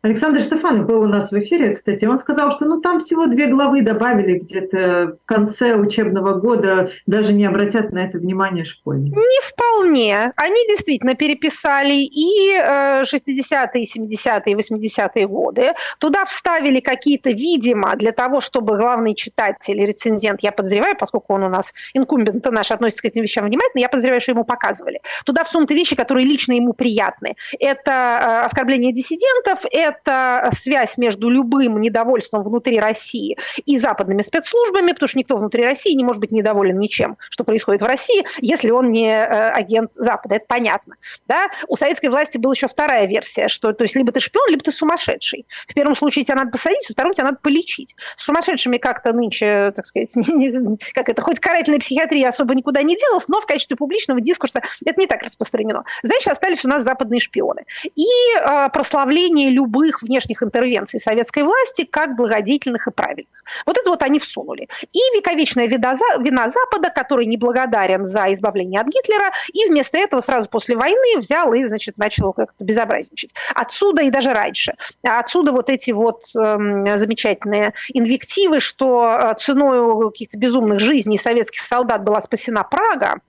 Александр 0.00 0.40
Штефанов 0.40 0.86
был 0.86 1.00
у 1.00 1.06
нас 1.06 1.32
в 1.32 1.38
эфире, 1.40 1.74
кстати, 1.74 2.04
он 2.04 2.20
сказал, 2.20 2.52
что 2.52 2.66
ну 2.66 2.80
там 2.80 3.00
всего 3.00 3.26
две 3.26 3.46
главы 3.46 3.82
добавили 3.82 4.38
где-то 4.38 5.16
в 5.20 5.26
конце 5.26 5.74
учебного 5.74 6.34
года, 6.34 6.90
даже 7.06 7.32
не 7.32 7.44
обратят 7.44 7.90
на 7.90 8.04
это 8.04 8.18
внимание 8.18 8.64
школьники. 8.64 9.16
Не 9.16 9.42
вполне. 9.42 10.32
Они 10.36 10.66
действительно 10.68 11.16
переписали 11.16 11.94
и 11.94 12.56
60-е, 12.56 13.86
70-е, 13.86 14.54
80-е 14.54 15.26
годы. 15.26 15.72
Туда 15.98 16.24
вставили 16.26 16.78
какие-то, 16.78 17.30
видимо, 17.30 17.96
для 17.96 18.12
того, 18.12 18.40
чтобы 18.40 18.76
главный 18.76 19.16
читатель, 19.16 19.84
рецензент, 19.84 20.44
я 20.44 20.52
подозреваю, 20.52 20.96
поскольку 20.96 21.34
он 21.34 21.42
у 21.42 21.48
нас 21.48 21.74
инкумбент 21.92 22.48
наш 22.52 22.70
относится 22.70 23.02
к 23.02 23.06
этим 23.06 23.22
вещам 23.22 23.46
внимательно, 23.46 23.80
я 23.80 23.88
подозреваю, 23.88 24.20
что 24.20 24.30
ему 24.30 24.44
показывали. 24.44 25.00
Туда 25.24 25.42
всунуты 25.42 25.74
вещи, 25.74 25.96
которые 25.96 26.24
лично 26.24 26.52
ему 26.52 26.72
приятны. 26.72 27.34
Это 27.58 27.90
э, 27.90 28.46
оскорбление 28.46 28.92
диссидентов, 28.92 29.64
это 29.72 29.87
это 29.88 30.50
связь 30.56 30.96
между 30.96 31.28
любым 31.28 31.80
недовольством 31.80 32.42
внутри 32.42 32.80
России 32.80 33.36
и 33.64 33.78
западными 33.78 34.22
спецслужбами, 34.22 34.92
потому 34.92 35.08
что 35.08 35.18
никто 35.18 35.36
внутри 35.36 35.64
России 35.64 35.92
не 35.92 36.04
может 36.04 36.20
быть 36.20 36.32
недоволен 36.32 36.78
ничем, 36.78 37.16
что 37.30 37.44
происходит 37.44 37.82
в 37.82 37.86
России, 37.86 38.24
если 38.40 38.70
он 38.70 38.90
не 38.90 39.10
э, 39.10 39.50
агент 39.50 39.90
Запада. 39.94 40.36
Это 40.36 40.46
понятно. 40.46 40.96
Да? 41.26 41.48
У 41.68 41.76
советской 41.76 42.08
власти 42.08 42.38
была 42.38 42.52
еще 42.52 42.68
вторая 42.68 43.06
версия, 43.06 43.48
что 43.48 43.72
то 43.72 43.84
есть 43.84 43.96
либо 43.96 44.12
ты 44.12 44.20
шпион, 44.20 44.48
либо 44.50 44.62
ты 44.62 44.72
сумасшедший. 44.72 45.46
В 45.66 45.74
первом 45.74 45.96
случае 45.96 46.24
тебя 46.24 46.36
надо 46.36 46.50
посадить, 46.50 46.88
во 46.88 46.92
втором 46.92 47.14
тебя 47.14 47.24
надо 47.24 47.38
полечить. 47.42 47.94
С 48.16 48.24
сумасшедшими 48.24 48.78
как-то 48.78 49.12
нынче, 49.12 49.72
так 49.74 49.86
сказать, 49.86 50.12
как 50.94 51.08
это, 51.08 51.22
хоть 51.22 51.40
карательная 51.40 51.80
психиатрия 51.80 52.28
особо 52.28 52.54
никуда 52.54 52.82
не 52.82 52.96
делалась, 52.96 53.28
но 53.28 53.40
в 53.40 53.46
качестве 53.46 53.76
публичного 53.76 54.20
дискурса 54.20 54.62
это 54.84 55.00
не 55.00 55.06
так 55.06 55.22
распространено. 55.22 55.84
Значит, 56.02 56.28
остались 56.28 56.64
у 56.64 56.68
нас 56.68 56.84
западные 56.84 57.20
шпионы. 57.20 57.64
И 57.94 58.06
э, 58.38 58.68
прославление 58.70 59.50
любых 59.50 59.77
внешних 60.02 60.42
интервенций 60.42 61.00
советской 61.00 61.42
власти 61.42 61.84
как 61.84 62.16
благодетельных 62.16 62.86
и 62.86 62.90
правильных. 62.90 63.44
Вот 63.66 63.78
это 63.78 63.90
вот 63.90 64.02
они 64.02 64.18
всунули. 64.18 64.68
И 64.92 64.98
вековечная 65.16 65.66
вина 65.66 66.50
Запада, 66.50 66.90
который 66.90 67.26
неблагодарен 67.26 68.06
за 68.06 68.32
избавление 68.32 68.80
от 68.80 68.88
Гитлера, 68.88 69.32
и 69.52 69.66
вместо 69.68 69.98
этого 69.98 70.20
сразу 70.20 70.48
после 70.48 70.76
войны 70.76 71.18
взял 71.18 71.52
и, 71.54 71.64
значит, 71.64 71.98
начал 71.98 72.32
как-то 72.32 72.64
безобразничать. 72.64 73.34
Отсюда 73.54 74.02
и 74.02 74.10
даже 74.10 74.32
раньше. 74.32 74.74
Отсюда 75.02 75.52
вот 75.52 75.70
эти 75.70 75.90
вот 75.90 76.24
э, 76.34 76.96
замечательные 76.96 77.74
инвективы, 77.92 78.60
что 78.60 79.18
э, 79.20 79.34
ценой 79.38 80.10
каких-то 80.10 80.38
безумных 80.38 80.80
жизней 80.80 81.18
советских 81.18 81.62
солдат 81.62 82.02
была 82.02 82.20
спасена 82.20 82.64
Прага, 82.64 83.20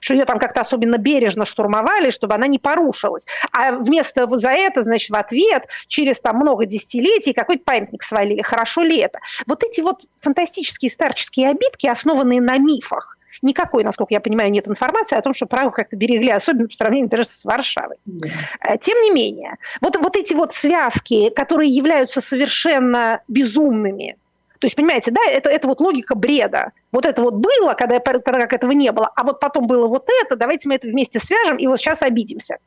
что 0.00 0.14
ее 0.14 0.24
там 0.24 0.38
как-то 0.38 0.60
особенно 0.60 0.98
бережно 0.98 1.44
штурмовали, 1.44 2.10
чтобы 2.10 2.34
она 2.34 2.46
не 2.46 2.58
порушилась. 2.58 3.26
А 3.52 3.72
вместо 3.72 4.28
за 4.36 4.50
это, 4.50 4.82
значит, 4.82 5.10
в 5.10 5.14
ответ 5.14 5.66
через 5.86 6.20
там 6.20 6.36
много 6.36 6.66
десятилетий 6.66 7.32
какой-то 7.32 7.62
памятник 7.64 8.02
свалили. 8.02 8.42
Хорошо 8.42 8.82
ли 8.82 8.98
это? 8.98 9.18
Вот 9.46 9.64
эти 9.64 9.80
вот 9.80 10.02
фантастические 10.20 10.90
старческие 10.90 11.50
обидки, 11.50 11.86
основанные 11.86 12.40
на 12.40 12.58
мифах, 12.58 13.18
никакой, 13.42 13.84
насколько 13.84 14.14
я 14.14 14.20
понимаю, 14.20 14.50
нет 14.50 14.68
информации 14.68 15.16
о 15.16 15.22
том, 15.22 15.34
что 15.34 15.46
Прагу 15.46 15.70
как-то 15.70 15.96
берегли, 15.96 16.30
особенно 16.30 16.68
по 16.68 16.74
сравнению, 16.74 17.06
например, 17.06 17.26
с 17.26 17.44
Варшавой. 17.44 17.96
Yeah. 18.06 18.78
Тем 18.80 19.00
не 19.02 19.10
менее, 19.10 19.56
вот, 19.80 19.96
вот 19.96 20.16
эти 20.16 20.34
вот 20.34 20.54
связки, 20.54 21.30
которые 21.30 21.70
являются 21.70 22.20
совершенно 22.20 23.22
безумными, 23.28 24.16
то 24.58 24.66
есть, 24.66 24.76
понимаете, 24.76 25.10
да, 25.10 25.20
это, 25.30 25.50
это 25.50 25.68
вот 25.68 25.80
логика 25.80 26.14
бреда. 26.14 26.72
Вот 26.90 27.04
это 27.04 27.22
вот 27.22 27.34
было, 27.34 27.74
когда, 27.74 28.00
когда 28.00 28.40
как 28.40 28.52
этого 28.54 28.72
не 28.72 28.90
было, 28.90 29.10
а 29.14 29.24
вот 29.24 29.40
потом 29.40 29.66
было 29.66 29.86
вот 29.86 30.08
это, 30.22 30.36
давайте 30.36 30.68
мы 30.68 30.74
это 30.74 30.88
вместе 30.88 31.20
свяжем 31.20 31.56
и 31.56 31.66
вот 31.66 31.78
сейчас 31.78 32.02
обидимся. 32.02 32.58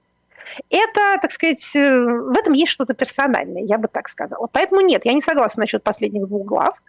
Это, 0.70 1.18
так 1.22 1.32
сказать, 1.32 1.64
э, 1.76 1.90
в 1.90 2.38
этом 2.38 2.54
есть 2.54 2.72
что-то 2.72 2.94
персональное, 2.94 3.64
я 3.64 3.78
бы 3.78 3.88
так 3.88 4.10
сказала. 4.10 4.48
Поэтому 4.52 4.82
нет, 4.82 5.06
я 5.06 5.14
не 5.14 5.22
согласна 5.22 5.62
насчет 5.62 5.84
последних 5.84 6.28
двух 6.28 6.46
глав. 6.46 6.82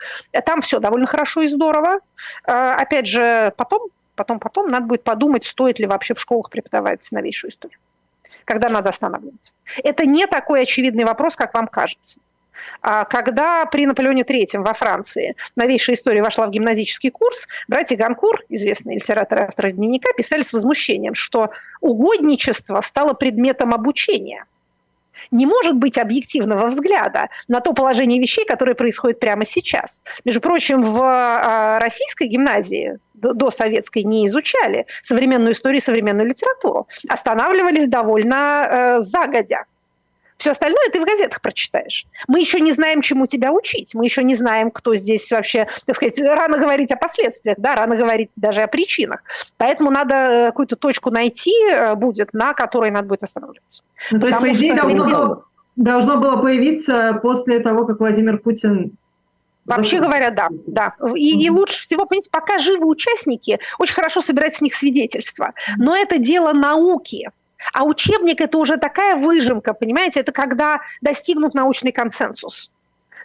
Там 0.44 0.62
все 0.62 0.80
довольно 0.80 1.06
хорошо 1.06 1.42
и 1.42 1.48
здорово. 1.48 2.00
Э, 2.44 2.72
опять 2.72 3.06
же, 3.06 3.52
потом, 3.56 3.88
потом, 4.16 4.40
потом 4.40 4.68
надо 4.68 4.86
будет 4.86 5.04
подумать, 5.04 5.44
стоит 5.44 5.78
ли 5.78 5.86
вообще 5.86 6.14
в 6.14 6.20
школах 6.20 6.50
преподавать 6.50 7.06
новейшую 7.12 7.50
историю 7.50 7.78
когда 8.44 8.68
надо 8.68 8.90
останавливаться. 8.90 9.52
Это 9.84 10.04
не 10.04 10.26
такой 10.26 10.62
очевидный 10.62 11.04
вопрос, 11.04 11.36
как 11.36 11.54
вам 11.54 11.68
кажется. 11.68 12.18
А 12.81 13.05
когда 13.05 13.66
при 13.66 13.87
Наполеоне 13.87 14.22
III 14.22 14.61
во 14.61 14.75
Франции 14.75 15.37
новейшая 15.57 15.96
история 15.96 16.22
вошла 16.22 16.46
в 16.46 16.51
гимназический 16.51 17.11
курс, 17.11 17.46
братья 17.68 17.96
Ганкур, 17.96 18.40
известные 18.48 18.96
литераторы 18.96 19.44
авторы 19.44 19.72
дневника, 19.72 20.11
писали 20.16 20.42
с 20.42 20.53
возмущением, 20.53 21.14
что 21.14 21.51
угодничество 21.81 22.81
стало 22.81 23.12
предметом 23.14 23.75
обучения 23.75 24.44
не 25.31 25.46
может 25.46 25.77
быть 25.77 25.98
объективного 25.98 26.66
взгляда 26.66 27.29
на 27.48 27.61
то 27.61 27.72
положение 27.72 28.20
вещей, 28.20 28.44
которое 28.44 28.75
происходит 28.75 29.20
прямо 29.20 29.44
сейчас. 29.44 30.01
Между 30.25 30.40
прочим, 30.40 30.85
в 30.85 31.01
а, 31.01 31.79
российской 31.79 32.27
гимназии 32.27 32.98
до 33.14 33.51
советской 33.51 34.03
не 34.03 34.27
изучали 34.27 34.87
современную 35.03 35.53
историю, 35.53 35.81
современную 35.81 36.29
литературу. 36.29 36.88
Останавливались 37.09 37.87
довольно 37.87 38.66
э, 38.68 39.03
загодя. 39.03 39.64
Все 40.42 40.50
остальное 40.50 40.88
ты 40.92 41.00
в 41.00 41.05
газетах 41.05 41.40
прочитаешь. 41.40 42.05
Мы 42.26 42.40
еще 42.40 42.59
не 42.59 42.72
знаем, 42.72 43.00
чему 43.00 43.28
тебя 43.28 43.52
учить. 43.52 43.94
Мы 43.94 44.05
еще 44.05 44.24
не 44.24 44.35
знаем, 44.35 44.72
кто 44.72 44.96
здесь 44.96 45.31
вообще, 45.31 45.68
так 45.87 45.94
сказать, 45.94 46.18
рано 46.18 46.59
говорить 46.59 46.90
о 46.90 46.96
последствиях, 46.96 47.59
да, 47.61 47.76
рано 47.76 47.96
говорить 47.96 48.28
даже 48.35 48.61
о 48.62 48.66
причинах. 48.66 49.22
Поэтому 49.57 49.92
надо 49.92 50.14
э, 50.14 50.46
какую-то 50.46 50.74
точку 50.74 51.11
найти 51.11 51.55
э, 51.70 51.94
будет, 51.94 52.33
на 52.33 52.55
которой 52.55 52.90
надо 52.90 53.07
будет 53.07 53.22
останавливаться. 53.22 53.85
Ну, 54.11 54.18
то 54.18 54.26
есть, 54.26 54.40
по 54.40 54.52
идее, 54.52 54.74
должно 54.74 55.05
было, 55.05 55.44
должно 55.76 56.16
было 56.16 56.37
появиться 56.38 57.20
после 57.22 57.61
того, 57.61 57.87
как 57.87 58.00
Владимир 58.00 58.38
Путин 58.38 58.96
Вообще 59.64 60.00
говоря, 60.00 60.33
да, 60.33 60.48
да. 60.66 60.94
И, 61.14 61.46
и 61.46 61.48
лучше 61.48 61.83
всего, 61.83 62.05
понимаете, 62.05 62.31
пока 62.33 62.59
живы 62.59 62.85
участники, 62.85 63.61
очень 63.78 63.94
хорошо 63.94 64.20
собирать 64.20 64.57
с 64.57 64.61
них 64.61 64.74
свидетельства. 64.74 65.52
Но 65.76 65.96
это 65.96 66.18
дело 66.18 66.52
науки. 66.52 67.31
А 67.72 67.85
учебник– 67.85 68.40
это 68.42 68.59
уже 68.59 68.77
такая 68.77 69.16
выжимка, 69.16 69.75
понимаете, 69.75 70.20
это 70.20 70.33
когда 70.33 70.81
достигнут 71.01 71.55
научный 71.55 71.92
консенсус. 71.92 72.70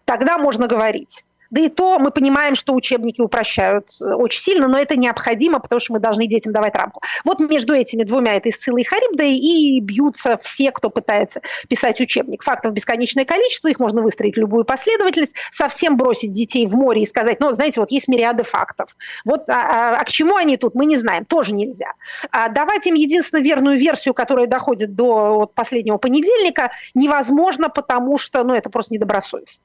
Тогда 0.05 0.37
можно 0.37 0.67
говорить. 0.67 1.25
Да 1.49 1.61
и 1.61 1.69
то 1.69 1.99
мы 1.99 2.11
понимаем, 2.11 2.55
что 2.55 2.73
учебники 2.73 3.21
упрощают 3.21 3.89
э, 4.01 4.05
очень 4.05 4.41
сильно, 4.41 4.67
но 4.67 4.77
это 4.77 4.95
необходимо, 4.95 5.59
потому 5.59 5.79
что 5.79 5.93
мы 5.93 5.99
должны 5.99 6.27
детям 6.27 6.53
давать 6.53 6.75
рамку. 6.75 7.01
Вот 7.23 7.39
между 7.39 7.73
этими 7.73 8.03
двумя, 8.03 8.35
этой 8.35 8.51
Сциллой 8.51 8.81
и 8.81 8.85
Харибдой, 8.85 9.35
и 9.35 9.79
бьются 9.79 10.37
все, 10.41 10.71
кто 10.71 10.89
пытается 10.89 11.41
писать 11.69 12.01
учебник. 12.01 12.43
Фактов 12.43 12.73
бесконечное 12.73 13.25
количество, 13.25 13.67
их 13.67 13.79
можно 13.79 14.01
выстроить 14.01 14.35
в 14.35 14.39
любую 14.39 14.65
последовательность, 14.65 15.33
совсем 15.51 15.97
бросить 15.97 16.31
детей 16.31 16.67
в 16.67 16.75
море 16.75 17.03
и 17.03 17.05
сказать, 17.05 17.39
ну, 17.39 17.53
знаете, 17.53 17.79
вот 17.79 17.91
есть 17.91 18.07
мириады 18.07 18.43
фактов. 18.43 18.95
Вот, 19.25 19.49
а, 19.49 19.53
а, 19.53 19.97
а 19.99 20.03
к 20.03 20.09
чему 20.09 20.35
они 20.35 20.57
тут, 20.57 20.75
мы 20.75 20.85
не 20.85 20.97
знаем, 20.97 21.25
тоже 21.25 21.53
нельзя. 21.53 21.93
А 22.31 22.49
давать 22.49 22.85
им 22.87 22.95
единственно 22.95 23.41
верную 23.41 23.77
версию, 23.77 24.13
которая 24.13 24.47
доходит 24.47 24.95
до 24.95 25.35
вот, 25.35 25.53
последнего 25.53 25.97
понедельника, 25.97 26.71
невозможно, 26.93 27.69
потому 27.69 28.17
что, 28.17 28.43
ну, 28.43 28.53
это 28.53 28.69
просто 28.69 28.93
недобросовестно. 28.93 29.63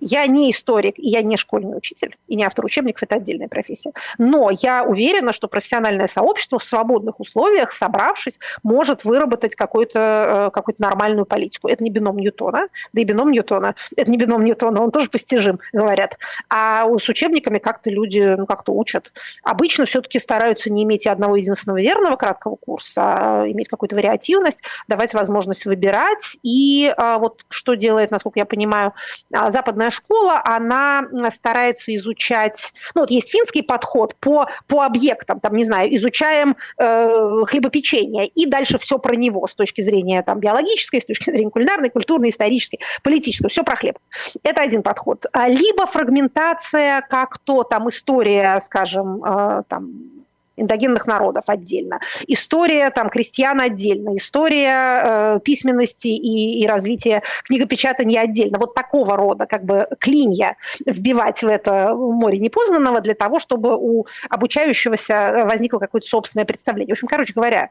Я 0.00 0.26
не 0.26 0.50
историк, 0.50 0.98
и 0.98 1.08
я 1.08 1.22
не 1.22 1.36
школьный 1.36 1.76
учитель, 1.76 2.16
и 2.28 2.36
не 2.36 2.44
автор 2.44 2.64
учебников, 2.64 3.02
это 3.02 3.16
отдельная 3.16 3.48
профессия. 3.48 3.92
Но 4.18 4.50
я 4.50 4.84
уверена, 4.84 5.32
что 5.32 5.48
профессиональное 5.48 6.06
сообщество 6.06 6.58
в 6.58 6.64
свободных 6.64 7.20
условиях, 7.20 7.72
собравшись, 7.72 8.38
может 8.62 9.04
выработать 9.04 9.54
какую-то 9.54 10.46
э, 10.46 10.50
какую 10.50 10.74
нормальную 10.78 11.26
политику. 11.26 11.68
Это 11.68 11.82
не 11.84 11.90
бином 11.90 12.16
Ньютона, 12.16 12.68
да 12.92 13.00
и 13.00 13.04
бином 13.04 13.30
Ньютона, 13.30 13.74
это 13.96 14.10
не 14.10 14.18
бином 14.18 14.44
Ньютона, 14.44 14.82
он 14.82 14.90
тоже 14.90 15.08
постижим, 15.08 15.60
говорят. 15.72 16.18
А 16.48 16.86
с 16.98 17.08
учебниками 17.08 17.58
как-то 17.58 17.90
люди 17.90 18.20
ну, 18.20 18.46
как-то 18.46 18.72
учат. 18.72 19.12
Обычно 19.42 19.86
все-таки 19.86 20.18
стараются 20.18 20.72
не 20.72 20.84
иметь 20.84 21.06
одного 21.06 21.36
единственного 21.36 21.80
верного 21.80 22.16
краткого 22.16 22.56
курса, 22.56 23.02
а 23.04 23.50
иметь 23.50 23.68
какую-то 23.68 23.96
вариативность, 23.96 24.60
давать 24.88 25.14
возможность 25.14 25.66
выбирать. 25.66 26.36
И 26.42 26.92
а, 26.96 27.18
вот 27.18 27.44
что 27.48 27.74
делает, 27.74 28.10
насколько 28.10 28.38
я 28.38 28.46
понимаю, 28.46 28.92
а, 29.32 29.50
западная 29.64 29.90
школа, 29.90 30.42
она 30.44 31.04
старается 31.32 31.94
изучать, 31.96 32.72
ну 32.94 33.02
вот 33.02 33.10
есть 33.10 33.30
финский 33.30 33.62
подход 33.62 34.14
по, 34.20 34.46
по 34.66 34.84
объектам, 34.84 35.40
там, 35.40 35.54
не 35.54 35.64
знаю, 35.64 35.94
изучаем 35.96 36.56
э, 36.76 37.44
хлебопечение, 37.46 38.26
и 38.26 38.46
дальше 38.46 38.78
все 38.78 38.98
про 38.98 39.16
него 39.16 39.46
с 39.46 39.54
точки 39.54 39.80
зрения 39.80 40.22
там, 40.22 40.38
биологической, 40.38 41.00
с 41.00 41.06
точки 41.06 41.30
зрения 41.30 41.50
кулинарной, 41.50 41.88
культурной, 41.88 42.30
исторической, 42.30 42.80
политической, 43.02 43.48
все 43.48 43.62
про 43.64 43.76
хлеб. 43.76 43.98
Это 44.42 44.60
один 44.60 44.82
подход. 44.82 45.24
А, 45.32 45.48
либо 45.48 45.86
фрагментация, 45.86 47.00
как 47.08 47.38
то 47.38 47.64
там 47.64 47.88
история, 47.88 48.60
скажем, 48.60 49.24
э, 49.24 49.62
там, 49.68 50.24
индогенных 50.56 51.06
народов 51.06 51.44
отдельно, 51.46 52.00
история 52.26 52.90
там 52.90 53.08
крестьян 53.08 53.60
отдельно, 53.60 54.16
история 54.16 55.36
э, 55.36 55.40
письменности 55.44 56.08
и, 56.08 56.62
и 56.62 56.66
развития 56.66 57.22
книгопечатания 57.44 58.20
отдельно. 58.20 58.58
Вот 58.58 58.74
такого 58.74 59.16
рода 59.16 59.46
как 59.46 59.64
бы 59.64 59.88
клинья 59.98 60.56
вбивать 60.86 61.42
в 61.42 61.46
это 61.46 61.94
море 61.94 62.38
непознанного 62.38 63.00
для 63.00 63.14
того, 63.14 63.38
чтобы 63.38 63.76
у 63.76 64.06
обучающегося 64.30 65.44
возникло 65.44 65.78
какое-то 65.78 66.08
собственное 66.08 66.44
представление. 66.44 66.94
В 66.94 66.98
общем, 66.98 67.08
короче 67.08 67.32
говоря, 67.32 67.70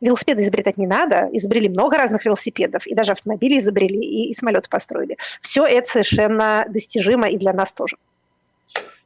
велосипеды 0.00 0.42
изобретать 0.42 0.78
не 0.78 0.86
надо, 0.86 1.28
изобрели 1.32 1.68
много 1.68 1.96
разных 1.96 2.24
велосипедов, 2.24 2.86
и 2.86 2.94
даже 2.94 3.12
автомобили 3.12 3.58
изобрели, 3.58 4.00
и, 4.00 4.30
и 4.30 4.34
самолеты 4.34 4.68
построили. 4.68 5.16
Все 5.40 5.64
это 5.66 5.90
совершенно 5.90 6.64
достижимо 6.68 7.28
и 7.28 7.36
для 7.36 7.52
нас 7.52 7.72
тоже. 7.72 7.96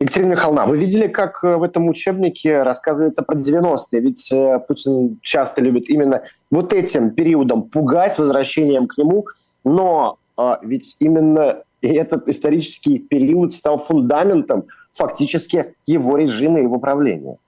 Екатерина 0.01 0.31
Михайловна, 0.31 0.67
вы 0.67 0.77
видели, 0.77 1.07
как 1.07 1.43
э, 1.45 1.57
в 1.57 1.63
этом 1.63 1.89
учебнике 1.89 2.63
рассказывается 2.63 3.23
про 3.23 3.37
90-е? 3.37 4.01
Ведь 4.01 4.33
э, 4.33 4.59
Путин 4.67 5.19
часто 5.23 5.63
любит 5.63 5.89
именно 5.89 6.23
вот 6.51 6.73
этим 6.73 7.11
периодом 7.11 7.63
пугать, 7.63 8.19
возвращением 8.19 8.87
к 8.87 8.99
нему, 8.99 9.27
но 9.63 10.19
а, 10.37 10.59
ведь 10.63 10.97
именно 10.99 11.63
этот 11.81 12.29
исторический 12.29 12.99
период 12.99 13.53
стал 13.53 13.79
фундаментом 13.79 14.65
фактически 14.95 15.75
его 15.87 16.17
режима 16.17 16.61
и 16.61 16.63
его 16.63 16.79
правления. 16.79 17.39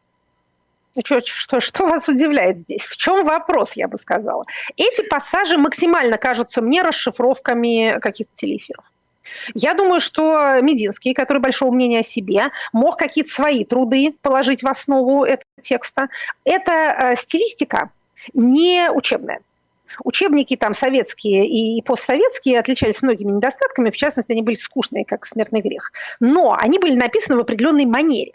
Что, 1.05 1.21
что, 1.23 1.61
что 1.61 1.87
вас 1.87 2.09
удивляет 2.09 2.59
здесь? 2.61 2.83
В 2.83 2.97
чем 2.97 3.27
вопрос, 3.27 3.73
я 3.75 3.87
бы 3.87 3.99
сказала? 3.99 4.45
Эти 4.77 5.07
пассажи 5.09 5.59
максимально 5.59 6.17
кажутся 6.17 6.63
мне 6.63 6.83
расшифровками 6.83 7.99
каких-то 8.01 8.33
телеэфиров. 8.35 8.85
Я 9.55 9.75
думаю, 9.75 10.01
что 10.01 10.61
Мединский, 10.61 11.15
который 11.15 11.39
большого 11.39 11.73
мнения 11.73 12.01
о 12.01 12.05
себе, 12.05 12.51
мог 12.73 12.97
какие-то 12.97 13.31
свои 13.31 13.65
труды 13.65 14.15
положить 14.23 14.63
в 14.63 14.67
основу 14.67 15.25
этого 15.25 15.45
текста. 15.63 16.09
Это 16.45 16.73
э, 16.73 17.17
стилистика 17.17 17.91
не 18.35 18.91
учебная. 18.91 19.41
Учебники 20.05 20.57
там 20.57 20.75
советские 20.75 21.47
и 21.47 21.81
постсоветские 21.83 22.59
отличались 22.59 23.03
многими 23.03 23.33
недостатками, 23.33 23.91
в 23.91 23.97
частности, 23.97 24.33
они 24.33 24.43
были 24.43 24.57
скучные, 24.57 25.05
как 25.05 25.25
смертный 25.25 25.61
грех. 25.61 25.93
Но 26.21 26.57
они 26.59 26.79
были 26.79 26.97
написаны 26.97 27.39
в 27.39 27.41
определенной 27.41 27.87
манере. 27.87 28.33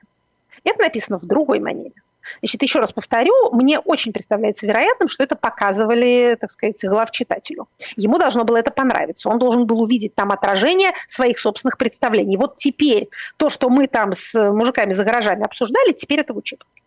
Это 0.63 0.81
написано 0.81 1.19
в 1.19 1.25
другой 1.25 1.59
манере. 1.59 1.93
Значит, 2.41 2.61
еще 2.61 2.79
раз 2.79 2.91
повторю, 2.91 3.33
мне 3.51 3.79
очень 3.79 4.13
представляется 4.13 4.65
вероятным, 4.65 5.07
что 5.07 5.23
это 5.23 5.35
показывали, 5.35 6.37
так 6.39 6.51
сказать, 6.51 6.83
главчитателю. 6.83 7.67
Ему 7.95 8.17
должно 8.17 8.43
было 8.43 8.57
это 8.57 8.71
понравиться. 8.71 9.29
Он 9.29 9.39
должен 9.39 9.65
был 9.65 9.81
увидеть 9.81 10.15
там 10.15 10.31
отражение 10.31 10.91
своих 11.07 11.39
собственных 11.39 11.77
представлений. 11.77 12.37
Вот 12.37 12.57
теперь 12.57 13.09
то, 13.37 13.49
что 13.49 13.69
мы 13.69 13.87
там 13.87 14.13
с 14.13 14.51
мужиками 14.51 14.93
за 14.93 15.03
гаражами 15.03 15.43
обсуждали, 15.43 15.93
теперь 15.93 16.19
это 16.19 16.33
в 16.33 16.37
учебнике. 16.37 16.81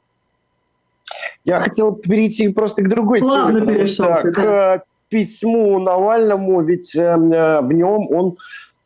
Я 1.44 1.60
хотел 1.60 1.94
перейти 1.94 2.48
просто 2.48 2.82
к 2.82 2.88
другой 2.88 3.20
Плавно 3.20 3.60
теме, 3.60 3.74
перешел, 3.74 4.06
что, 4.06 4.30
да. 4.30 4.78
к 4.78 4.84
письму 5.08 5.78
Навальному, 5.78 6.62
ведь 6.62 6.96
эм, 6.96 7.32
э, 7.32 7.60
в 7.60 7.72
нем 7.72 8.08
он 8.10 8.36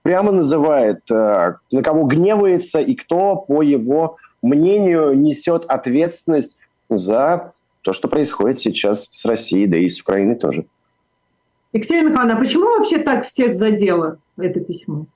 прямо 0.02 0.32
называет, 0.32 1.00
э, 1.10 1.54
на 1.70 1.82
кого 1.82 2.04
гневается 2.04 2.80
и 2.80 2.94
кто, 2.94 3.36
по 3.36 3.62
его 3.62 4.16
мнению, 4.48 5.18
несет 5.18 5.64
ответственность 5.66 6.58
за 6.88 7.52
то, 7.82 7.92
что 7.92 8.08
происходит 8.08 8.58
сейчас 8.58 9.06
с 9.10 9.24
Россией, 9.24 9.66
да 9.66 9.76
и 9.76 9.88
с 9.88 10.00
Украиной 10.00 10.36
тоже. 10.36 10.66
Екатерина 11.72 12.08
Михайловна, 12.08 12.36
а 12.36 12.40
почему 12.40 12.64
вообще 12.64 12.98
так 12.98 13.26
всех 13.26 13.54
задело 13.54 14.18
это 14.36 14.60
письмо? 14.60 15.06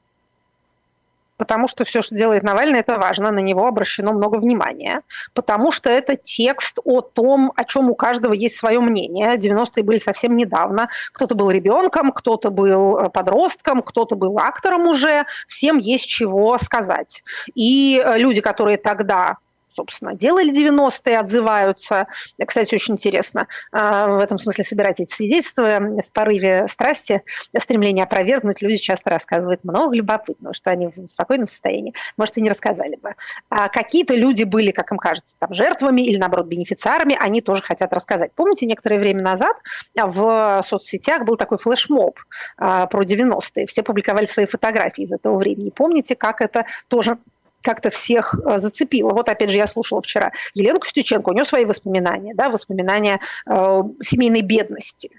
Потому 1.42 1.66
что 1.66 1.84
все, 1.84 2.02
что 2.02 2.14
делает 2.14 2.44
Навальный, 2.44 2.78
это 2.78 2.98
важно, 2.98 3.32
на 3.32 3.40
него 3.40 3.66
обращено 3.66 4.12
много 4.12 4.36
внимания, 4.36 5.02
потому 5.34 5.72
что 5.72 5.90
это 5.90 6.14
текст 6.14 6.78
о 6.84 7.00
том, 7.00 7.52
о 7.56 7.64
чем 7.64 7.90
у 7.90 7.96
каждого 7.96 8.32
есть 8.32 8.54
свое 8.54 8.78
мнение. 8.78 9.36
90-е 9.36 9.82
были 9.82 9.98
совсем 9.98 10.36
недавно. 10.36 10.88
Кто-то 11.10 11.34
был 11.34 11.50
ребенком, 11.50 12.12
кто-то 12.12 12.50
был 12.50 12.96
э, 12.96 13.10
подростком, 13.10 13.82
кто-то 13.82 14.14
был 14.14 14.38
актором 14.38 14.86
уже. 14.86 15.24
Всем 15.48 15.78
есть 15.78 16.06
чего 16.06 16.56
сказать. 16.58 17.24
И 17.56 18.00
э, 18.00 18.18
люди, 18.18 18.40
которые 18.40 18.76
тогда 18.76 19.38
собственно, 19.74 20.14
делали 20.14 20.52
90-е, 20.52 21.18
отзываются. 21.18 22.06
Кстати, 22.44 22.74
очень 22.74 22.94
интересно 22.94 23.48
а, 23.72 24.06
в 24.08 24.18
этом 24.18 24.38
смысле 24.38 24.64
собирать 24.64 25.00
эти 25.00 25.12
свидетельства. 25.12 25.78
В 25.78 26.10
порыве 26.12 26.66
страсти, 26.68 27.22
стремления 27.58 28.04
опровергнуть, 28.04 28.62
люди 28.62 28.78
часто 28.78 29.10
рассказывают 29.10 29.64
много 29.64 29.94
любопытного, 29.94 30.54
что 30.54 30.70
они 30.70 30.88
в 30.88 31.06
спокойном 31.08 31.48
состоянии, 31.48 31.94
может, 32.16 32.36
и 32.38 32.40
не 32.40 32.50
рассказали 32.50 32.96
бы. 32.96 33.14
А 33.48 33.68
какие-то 33.68 34.14
люди 34.14 34.44
были, 34.44 34.70
как 34.70 34.92
им 34.92 34.98
кажется, 34.98 35.36
там, 35.38 35.54
жертвами 35.54 36.02
или, 36.02 36.16
наоборот, 36.16 36.46
бенефициарами, 36.46 37.16
они 37.18 37.40
тоже 37.40 37.62
хотят 37.62 37.92
рассказать. 37.92 38.32
Помните, 38.34 38.66
некоторое 38.66 38.98
время 38.98 39.22
назад 39.22 39.56
в 39.94 40.62
соцсетях 40.66 41.24
был 41.24 41.36
такой 41.36 41.58
флешмоб 41.58 42.18
а, 42.56 42.86
про 42.86 43.04
90-е. 43.04 43.66
Все 43.66 43.82
публиковали 43.82 44.26
свои 44.26 44.46
фотографии 44.46 45.02
из 45.02 45.12
этого 45.12 45.38
времени. 45.38 45.70
Помните, 45.70 46.14
как 46.14 46.40
это 46.40 46.66
тоже 46.88 47.18
как-то 47.62 47.90
всех 47.90 48.34
э, 48.34 48.58
зацепило. 48.58 49.10
Вот 49.10 49.28
опять 49.28 49.50
же 49.50 49.56
я 49.56 49.66
слушала 49.66 50.02
вчера 50.02 50.32
Елену 50.54 50.80
Костюченко, 50.80 51.30
у 51.30 51.32
нее 51.32 51.44
свои 51.44 51.64
воспоминания, 51.64 52.34
да, 52.34 52.50
воспоминания 52.50 53.20
э, 53.46 53.82
семейной 54.02 54.42
бедности 54.42 55.10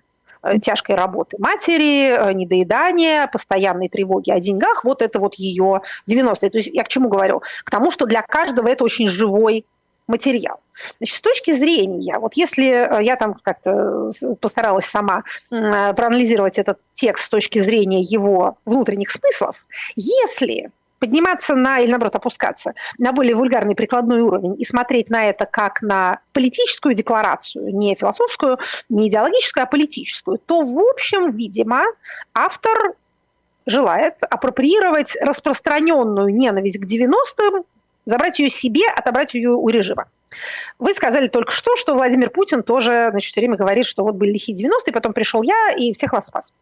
э, 0.43 0.59
тяжкой 0.59 0.95
работы 0.95 1.37
матери, 1.39 2.11
э, 2.11 2.33
недоедания, 2.33 3.27
постоянной 3.27 3.89
тревоги 3.89 4.31
о 4.31 4.39
деньгах. 4.39 4.83
Вот 4.83 5.01
это 5.01 5.19
вот 5.19 5.35
ее 5.35 5.81
90-е. 6.09 6.49
То 6.49 6.57
есть 6.57 6.69
я 6.73 6.83
к 6.83 6.89
чему 6.89 7.09
говорю? 7.09 7.41
К 7.63 7.71
тому, 7.71 7.91
что 7.91 8.05
для 8.05 8.21
каждого 8.21 8.67
это 8.67 8.83
очень 8.83 9.07
живой 9.07 9.65
материал. 10.05 10.59
Значит, 10.97 11.15
с 11.15 11.21
точки 11.21 11.53
зрения, 11.53 12.19
вот 12.19 12.33
если 12.33 13.01
я 13.01 13.15
там 13.15 13.35
как-то 13.35 14.11
постаралась 14.41 14.85
сама 14.85 15.23
проанализировать 15.49 16.57
этот 16.57 16.79
текст 16.93 17.27
с 17.27 17.29
точки 17.29 17.59
зрения 17.59 18.01
его 18.01 18.57
внутренних 18.65 19.11
смыслов, 19.11 19.65
если 19.95 20.71
подниматься 21.03 21.53
на, 21.53 21.81
или 21.81 21.91
наоборот 21.91 22.15
опускаться 22.15 22.75
на 22.97 23.11
более 23.11 23.35
вульгарный 23.35 23.75
прикладной 23.75 24.21
уровень 24.21 24.55
и 24.57 24.63
смотреть 24.63 25.09
на 25.09 25.25
это 25.25 25.45
как 25.45 25.81
на 25.81 26.19
политическую 26.31 26.95
декларацию, 26.95 27.75
не 27.75 27.93
философскую, 27.93 28.57
не 28.87 29.09
идеологическую, 29.09 29.63
а 29.63 29.65
политическую, 29.65 30.37
то, 30.37 30.61
в 30.61 30.79
общем, 30.79 31.31
видимо, 31.31 31.83
автор 32.33 32.93
желает 33.65 34.13
апроприировать 34.21 35.17
распространенную 35.19 36.33
ненависть 36.33 36.79
к 36.79 36.85
90-м, 36.85 37.65
забрать 38.05 38.39
ее 38.39 38.49
себе, 38.49 38.87
отобрать 38.87 39.33
ее 39.33 39.49
у 39.49 39.67
режима. 39.67 40.05
Вы 40.79 40.93
сказали 40.93 41.27
только 41.27 41.51
что, 41.51 41.75
что 41.75 41.95
Владимир 41.95 42.29
Путин 42.29 42.63
тоже 42.63 43.07
значит, 43.09 43.33
все 43.33 43.41
время 43.41 43.57
говорит, 43.57 43.85
что 43.85 44.03
вот 44.03 44.15
были 44.15 44.31
лихие 44.31 44.57
90-е, 44.57 44.93
потом 44.93 45.11
пришел 45.11 45.41
я 45.41 45.73
и 45.77 45.93
всех 45.93 46.13
вас 46.13 46.27
спас. 46.27 46.53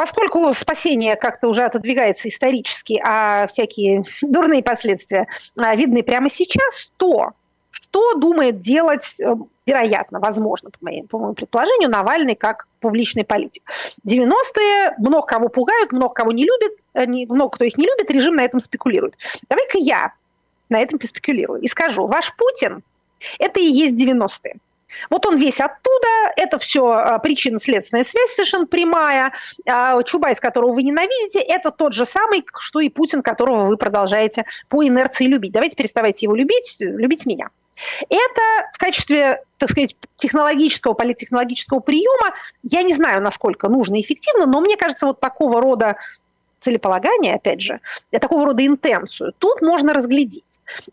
Поскольку 0.00 0.54
спасение 0.54 1.14
как-то 1.14 1.46
уже 1.46 1.60
отодвигается 1.60 2.30
исторически, 2.30 2.98
а 3.04 3.46
всякие 3.48 4.02
дурные 4.22 4.62
последствия 4.62 5.26
а, 5.58 5.76
видны 5.76 6.02
прямо 6.02 6.30
сейчас, 6.30 6.90
то 6.96 7.32
что 7.70 8.14
думает 8.14 8.60
делать, 8.60 9.20
э, 9.20 9.34
вероятно, 9.66 10.18
возможно, 10.18 10.70
по 10.70 10.78
моему, 10.80 11.06
по 11.06 11.18
моему 11.18 11.34
предположению, 11.34 11.90
Навальный 11.90 12.34
как 12.34 12.66
публичный 12.80 13.24
политик. 13.24 13.62
90-е 14.08 14.94
много 14.96 15.26
кого 15.26 15.50
пугают, 15.50 15.92
много 15.92 16.14
кого 16.14 16.32
не 16.32 16.46
любят, 16.46 16.72
э, 16.94 17.06
много 17.06 17.50
кто 17.50 17.64
их 17.66 17.76
не 17.76 17.84
любит, 17.84 18.10
режим 18.10 18.36
на 18.36 18.42
этом 18.42 18.58
спекулирует. 18.58 19.18
Давай-ка 19.50 19.76
я 19.76 20.14
на 20.70 20.80
этом 20.80 20.98
поспекулирую 20.98 21.60
и 21.60 21.68
скажу, 21.68 22.06
ваш 22.06 22.34
Путин– 22.36 22.82
это 23.38 23.60
и 23.60 23.64
есть 23.64 23.96
90-е. 23.96 24.56
Вот 25.08 25.26
он 25.26 25.36
весь 25.36 25.60
оттуда, 25.60 26.08
это 26.36 26.58
все 26.58 26.90
а, 26.90 27.18
причинно-следственная 27.18 28.04
связь 28.04 28.32
совершенно 28.34 28.66
прямая. 28.66 29.32
А, 29.66 30.02
Чубайс, 30.02 30.40
которого 30.40 30.72
вы 30.72 30.82
ненавидите, 30.82 31.40
это 31.40 31.70
тот 31.70 31.92
же 31.92 32.04
самый, 32.04 32.44
что 32.58 32.80
и 32.80 32.88
Путин, 32.88 33.22
которого 33.22 33.66
вы 33.66 33.76
продолжаете 33.76 34.44
по 34.68 34.86
инерции 34.86 35.26
любить. 35.26 35.52
Давайте 35.52 35.76
переставайте 35.76 36.26
его 36.26 36.34
любить, 36.34 36.76
любить 36.80 37.26
меня. 37.26 37.50
Это 38.08 38.42
в 38.74 38.78
качестве, 38.78 39.42
так 39.58 39.70
сказать, 39.70 39.96
технологического, 40.16 40.92
политтехнологического 40.92 41.80
приема, 41.80 42.34
я 42.62 42.82
не 42.82 42.94
знаю, 42.94 43.22
насколько 43.22 43.68
нужно 43.68 43.96
и 43.96 44.02
эффективно, 44.02 44.46
но 44.46 44.60
мне 44.60 44.76
кажется, 44.76 45.06
вот 45.06 45.20
такого 45.20 45.60
рода 45.60 45.96
целеполагание, 46.60 47.36
опять 47.36 47.62
же, 47.62 47.80
такого 48.10 48.44
рода 48.44 48.66
интенцию, 48.66 49.32
тут 49.38 49.62
можно 49.62 49.94
разглядеть. 49.94 50.44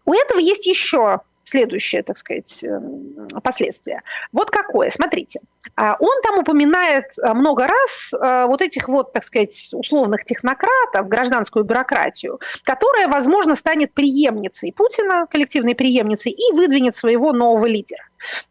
У 0.06 0.14
этого 0.14 0.40
есть 0.40 0.66
еще 0.66 1.22
следующее, 1.48 2.04
так 2.04 2.18
сказать, 2.18 2.64
эм, 2.64 3.28
последствие. 3.44 4.02
Вот 4.32 4.52
какое, 4.52 4.90
смотрите. 4.90 5.40
А, 5.76 5.96
он 6.00 6.22
там 6.24 6.40
упоминает 6.40 7.06
э, 7.22 7.34
много 7.34 7.68
раз 7.68 8.14
э, 8.14 8.46
вот 8.48 8.62
этих 8.62 8.88
вот, 8.88 9.14
так 9.14 9.24
сказать, 9.24 9.70
условных 9.74 10.26
технократов, 10.26 11.08
гражданскую 11.08 11.66
бюрократию, 11.66 12.40
которая, 12.64 13.08
возможно, 13.08 13.56
станет 13.56 13.94
преемницей 13.94 14.74
Путина, 14.74 15.28
коллективной 15.28 15.76
преемницей, 15.76 16.32
и 16.32 16.54
выдвинет 16.54 16.96
своего 16.96 17.32
нового 17.34 17.66
лидера. 17.66 18.04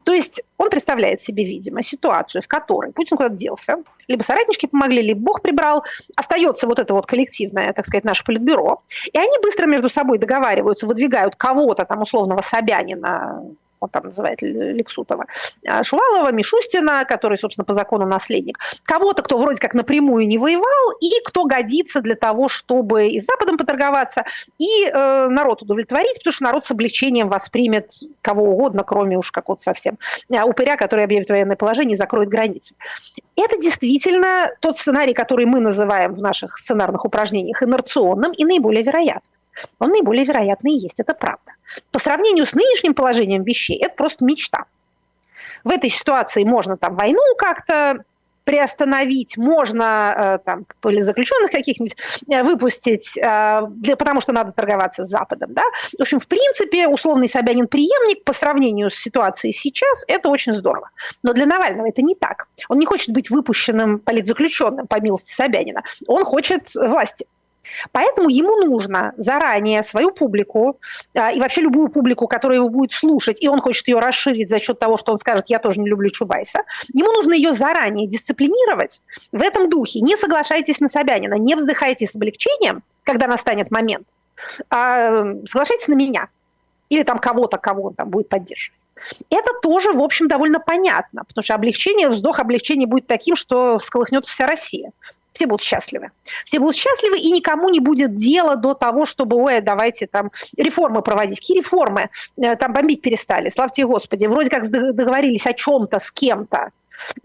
То 0.05 0.13
есть 0.13 0.43
он 0.59 0.71
представляет 0.71 1.21
себе, 1.21 1.45
видимо, 1.45 1.83
ситуацию, 1.83 2.43
в 2.43 2.49
которой 2.49 2.93
Путин 2.93 3.17
куда-то 3.17 3.35
делся, 3.35 3.77
либо 4.09 4.23
соратнички 4.23 4.67
помогли, 4.67 5.03
либо 5.03 5.21
Бог 5.21 5.43
прибрал, 5.43 5.85
остается 6.17 6.67
вот 6.67 6.79
это 6.79 6.95
вот 6.95 7.07
коллективное, 7.07 7.73
так 7.73 7.87
сказать, 7.87 8.05
наше 8.05 8.25
политбюро, 8.25 8.83
и 9.13 9.19
они 9.19 9.39
быстро 9.43 9.67
между 9.67 9.89
собой 9.89 10.19
договариваются, 10.19 10.87
выдвигают 10.87 11.37
кого-то 11.37 11.85
там 11.85 12.03
условного 12.03 12.43
Собянина, 12.43 13.43
он 13.81 13.89
там 13.89 14.05
называет 14.05 14.43
Лексутова, 14.43 15.27
а, 15.67 15.83
Шувалова, 15.83 16.33
Мишустина, 16.33 17.05
который, 17.05 17.39
собственно, 17.39 17.65
по 17.65 17.75
закону 17.75 18.07
наследник, 18.07 18.59
кого-то, 18.85 19.23
кто 19.23 19.39
вроде 19.39 19.61
как 19.61 19.75
напрямую 19.75 20.27
не 20.27 20.39
воевал, 20.39 20.93
и 21.01 21.11
кто 21.25 21.45
годится 21.45 22.01
для 22.01 22.15
того, 22.15 22.49
чтобы 22.49 23.09
и 23.09 23.21
с 23.21 23.27
Западом 23.27 23.59
поторговаться, 23.59 24.25
и 24.59 24.87
э, 24.87 25.29
народ 25.29 25.63
удовлетворить, 25.63 26.19
потому 26.19 26.33
что 26.33 26.45
народ 26.45 26.65
с 26.65 26.71
облегчением 26.71 27.29
воспримет 27.29 27.93
кого 28.23 28.45
угодно, 28.45 28.83
кроме 28.85 29.19
уж 29.19 29.31
какого-то 29.31 29.63
совсем 29.63 29.99
а, 30.35 30.45
упыря, 30.45 30.77
который 30.77 31.05
объявит 31.05 31.29
военное 31.29 31.57
положение 31.57 31.95
и 31.95 31.99
закроет 31.99 32.29
границы. 32.29 32.75
Это 33.37 33.59
действительно 33.59 34.51
тот 34.61 34.79
сценарий, 34.79 35.13
который 35.13 35.47
мы 35.47 35.61
называем 35.61 36.15
в 36.15 36.23
наших 36.23 36.59
сценарных 36.59 37.05
упражнениях 37.05 37.63
инерционным 37.63 38.33
и 38.33 38.45
наиболее 38.45 38.83
вероятным. 38.83 39.36
Он 39.79 39.91
наиболее 39.91 40.25
вероятный 40.25 40.73
и 40.73 40.79
есть, 40.79 41.01
это 41.01 41.15
правда. 41.15 41.53
По 41.91 41.99
сравнению 41.99 42.47
с 42.47 42.55
нынешним 42.55 42.95
положением 42.95 43.43
вещей, 43.43 43.79
это 43.83 43.95
просто 43.95 44.25
мечта. 44.25 44.65
В 45.65 45.71
этой 45.71 45.91
ситуации 45.91 46.45
можно 46.45 46.77
там 46.77 46.95
войну 46.97 47.23
как-то 47.37 48.05
приостановить, 48.45 49.37
можно 49.37 50.41
там, 50.45 50.67
заключенных 50.81 51.51
каких-нибудь 51.51 51.97
выпустить, 52.29 53.15
для, 53.15 53.97
потому 53.97 54.21
что 54.21 54.31
надо 54.31 54.53
торговаться 54.53 55.05
с 55.05 55.09
Западом. 55.09 55.53
Да? 55.53 55.65
В 55.99 56.03
общем, 56.03 56.21
в 56.21 56.29
принципе, 56.29 56.87
условный 56.87 57.29
Собянин 57.29 57.67
преемник 57.67 58.23
по 58.23 58.33
сравнению 58.33 58.93
с 58.93 58.95
ситуацией 58.95 59.53
сейчас, 59.53 60.05
это 60.07 60.29
очень 60.29 60.53
здорово. 60.53 60.91
Но 61.25 61.33
для 61.33 61.45
Навального 61.45 61.89
это 61.89 62.03
не 62.03 62.15
так. 62.15 62.47
Он 62.69 62.79
не 62.79 62.87
хочет 62.87 63.11
быть 63.11 63.31
выпущенным 63.31 63.99
политзаключенным 63.99 64.87
по 64.87 65.01
милости 65.01 65.33
Собянина. 65.33 65.83
Он 66.07 66.25
хочет 66.25 66.73
власти. 66.73 67.27
Поэтому 67.93 68.29
ему 68.29 68.57
нужно 68.57 69.15
заранее 69.17 69.83
свою 69.83 70.11
публику 70.11 70.81
а, 71.15 71.33
и 71.33 71.41
вообще 71.41 71.63
любую 71.63 71.89
публику, 71.89 72.27
которая 72.27 72.59
его 72.59 72.69
будет 72.69 72.93
слушать, 72.93 73.43
и 73.43 73.49
он 73.49 73.61
хочет 73.61 73.89
ее 73.89 73.99
расширить 73.99 74.51
за 74.51 74.61
счет 74.61 74.79
того, 74.79 74.97
что 74.97 75.13
он 75.13 75.19
скажет, 75.19 75.47
я 75.49 75.59
тоже 75.59 75.81
не 75.81 75.89
люблю 75.89 76.11
Чубайса, 76.11 76.63
ему 76.93 77.13
нужно 77.13 77.35
ее 77.35 77.53
заранее 77.53 78.07
дисциплинировать 78.07 79.03
в 79.33 79.43
этом 79.43 79.71
духе. 79.71 80.01
Не 80.01 80.17
соглашайтесь 80.17 80.81
на 80.81 80.89
Собянина, 80.89 81.35
не 81.35 81.55
вздыхайте 81.55 82.07
с 82.07 82.17
облегчением, 82.17 82.83
когда 83.05 83.27
настанет 83.27 83.71
момент, 83.71 84.07
а 84.71 85.25
соглашайтесь 85.47 85.89
на 85.89 85.95
меня 85.95 86.29
или 86.89 87.03
там 87.03 87.19
кого-то, 87.19 87.59
кого 87.59 87.89
он 87.89 87.95
там 87.95 88.11
будет 88.11 88.29
поддерживать. 88.29 88.79
Это 89.31 89.51
тоже, 89.61 89.93
в 89.93 90.01
общем, 90.01 90.27
довольно 90.27 90.59
понятно, 90.59 91.25
потому 91.25 91.43
что 91.43 91.55
облегчение, 91.55 92.09
вздох 92.09 92.39
облегчения 92.41 92.87
будет 92.87 93.07
таким, 93.07 93.37
что 93.37 93.79
всколыхнется 93.79 94.33
вся 94.33 94.47
Россия 94.47 94.93
все 95.37 95.47
будут 95.47 95.63
счастливы. 95.63 96.11
Все 96.45 96.59
будут 96.59 96.77
счастливы, 96.77 97.19
и 97.19 97.31
никому 97.31 97.69
не 97.69 97.81
будет 97.81 98.15
дела 98.15 98.57
до 98.57 98.75
того, 98.75 99.05
чтобы, 99.05 99.37
ой, 99.37 99.61
давайте 99.61 100.07
там 100.07 100.31
реформы 100.57 101.03
проводить. 101.03 101.41
Какие 101.41 101.59
реформы? 101.59 102.09
Э, 102.37 102.57
там 102.57 102.73
бомбить 102.73 103.03
перестали, 103.03 103.51
славьте 103.51 103.87
Господи. 103.87 104.27
Вроде 104.27 104.49
как 104.49 104.69
договорились 104.71 105.47
о 105.47 105.53
чем-то 105.53 105.99
с 106.01 106.11
кем-то 106.11 106.71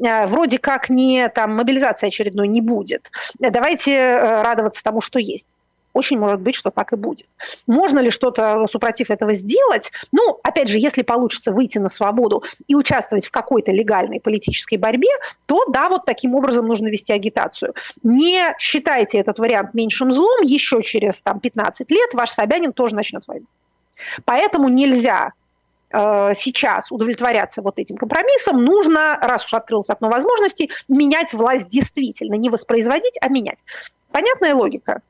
э, 0.05 0.27
вроде 0.27 0.59
как 0.59 0.89
не 0.89 1.29
там 1.29 1.55
мобилизации 1.55 2.07
очередной 2.07 2.47
не 2.47 2.61
будет. 2.61 3.11
Э, 3.39 3.49
давайте 3.49 4.17
радоваться 4.19 4.83
тому, 4.83 4.99
что 5.01 5.19
есть. 5.19 5.55
Очень 5.93 6.19
может 6.19 6.39
быть, 6.39 6.55
что 6.55 6.71
так 6.71 6.93
и 6.93 6.95
будет. 6.95 7.27
Можно 7.67 7.99
ли 7.99 8.11
что-то 8.11 8.65
супротив 8.71 9.11
этого 9.11 9.33
сделать? 9.33 9.91
Ну, 10.11 10.39
опять 10.43 10.69
же, 10.69 10.77
если 10.77 11.01
получится 11.01 11.51
выйти 11.51 11.79
на 11.79 11.89
свободу 11.89 12.43
и 12.67 12.75
участвовать 12.75 13.25
в 13.25 13.31
какой-то 13.31 13.71
легальной 13.71 14.21
политической 14.21 14.77
борьбе, 14.77 15.09
то 15.47 15.65
да, 15.67 15.89
вот 15.89 16.05
таким 16.05 16.35
образом 16.35 16.65
нужно 16.67 16.87
вести 16.87 17.11
агитацию. 17.11 17.73
Не 18.03 18.55
считайте 18.57 19.17
этот 19.17 19.39
вариант 19.39 19.73
меньшим 19.73 20.11
злом, 20.11 20.41
еще 20.43 20.81
через 20.81 21.21
там, 21.21 21.39
15 21.39 21.89
лет 21.91 22.13
ваш 22.13 22.29
Собянин 22.31 22.71
тоже 22.71 22.95
начнет 22.95 23.27
войну. 23.27 23.45
Поэтому 24.25 24.69
нельзя 24.69 25.33
э, 25.91 26.33
сейчас 26.35 26.91
удовлетворяться 26.91 27.61
вот 27.61 27.79
этим 27.79 27.97
компромиссом, 27.97 28.63
нужно, 28.63 29.17
раз 29.21 29.45
уж 29.45 29.53
открылось 29.53 29.89
окно 29.89 30.09
возможностей, 30.09 30.71
менять 30.87 31.33
власть 31.33 31.67
действительно, 31.67 32.35
не 32.35 32.49
воспроизводить, 32.49 33.17
а 33.21 33.27
менять. 33.27 33.63
Понятная 34.11 34.55
логика? 34.55 35.01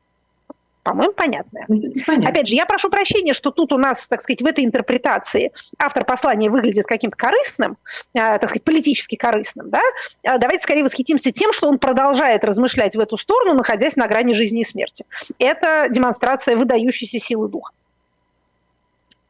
По-моему, 0.84 1.14
понятная. 1.14 1.66
Ну, 1.68 1.80
понятно. 2.06 2.30
Опять 2.30 2.48
же, 2.48 2.56
я 2.56 2.66
прошу 2.66 2.90
прощения, 2.90 3.34
что 3.34 3.52
тут 3.52 3.72
у 3.72 3.78
нас, 3.78 4.08
так 4.08 4.22
сказать, 4.22 4.42
в 4.42 4.46
этой 4.46 4.66
интерпретации 4.66 5.52
автор 5.78 6.06
послания 6.06 6.50
выглядит 6.50 6.86
каким-то 6.86 7.16
корыстным, 7.16 7.78
э, 8.14 8.18
так 8.18 8.46
сказать, 8.46 8.64
политически 8.64 9.16
корыстным. 9.16 9.70
Да? 9.70 9.82
А 10.24 10.40
давайте 10.40 10.64
скорее 10.64 10.84
восхитимся 10.84 11.32
тем, 11.32 11.54
что 11.54 11.70
он 11.70 11.78
продолжает 11.78 12.44
размышлять 12.44 12.96
в 12.96 13.00
эту 13.00 13.18
сторону, 13.18 13.54
находясь 13.54 13.96
на 13.96 14.08
грани 14.08 14.34
жизни 14.34 14.62
и 14.62 14.66
смерти. 14.66 15.06
Это 15.38 15.88
демонстрация 15.90 16.58
выдающейся 16.58 17.20
силы 17.20 17.48
духа. 17.48 17.74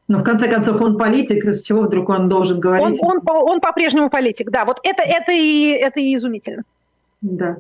Но 0.08 0.20
в 0.20 0.24
конце 0.24 0.48
концов 0.50 0.82
он 0.82 0.98
политик, 0.98 1.46
с 1.46 1.62
чего 1.62 1.82
вдруг 1.82 2.10
он 2.10 2.30
должен 2.30 2.60
говорить? 2.60 3.02
Он, 3.02 3.18
он, 3.18 3.22
он 3.28 3.60
по-прежнему 3.62 4.10
политик, 4.10 4.52
да. 4.52 4.66
Вот 4.66 4.80
это, 4.84 5.04
это, 5.04 5.32
и, 5.32 5.72
это 5.72 6.00
и 6.00 6.16
изумительно. 6.16 6.64
Да. 7.22 7.58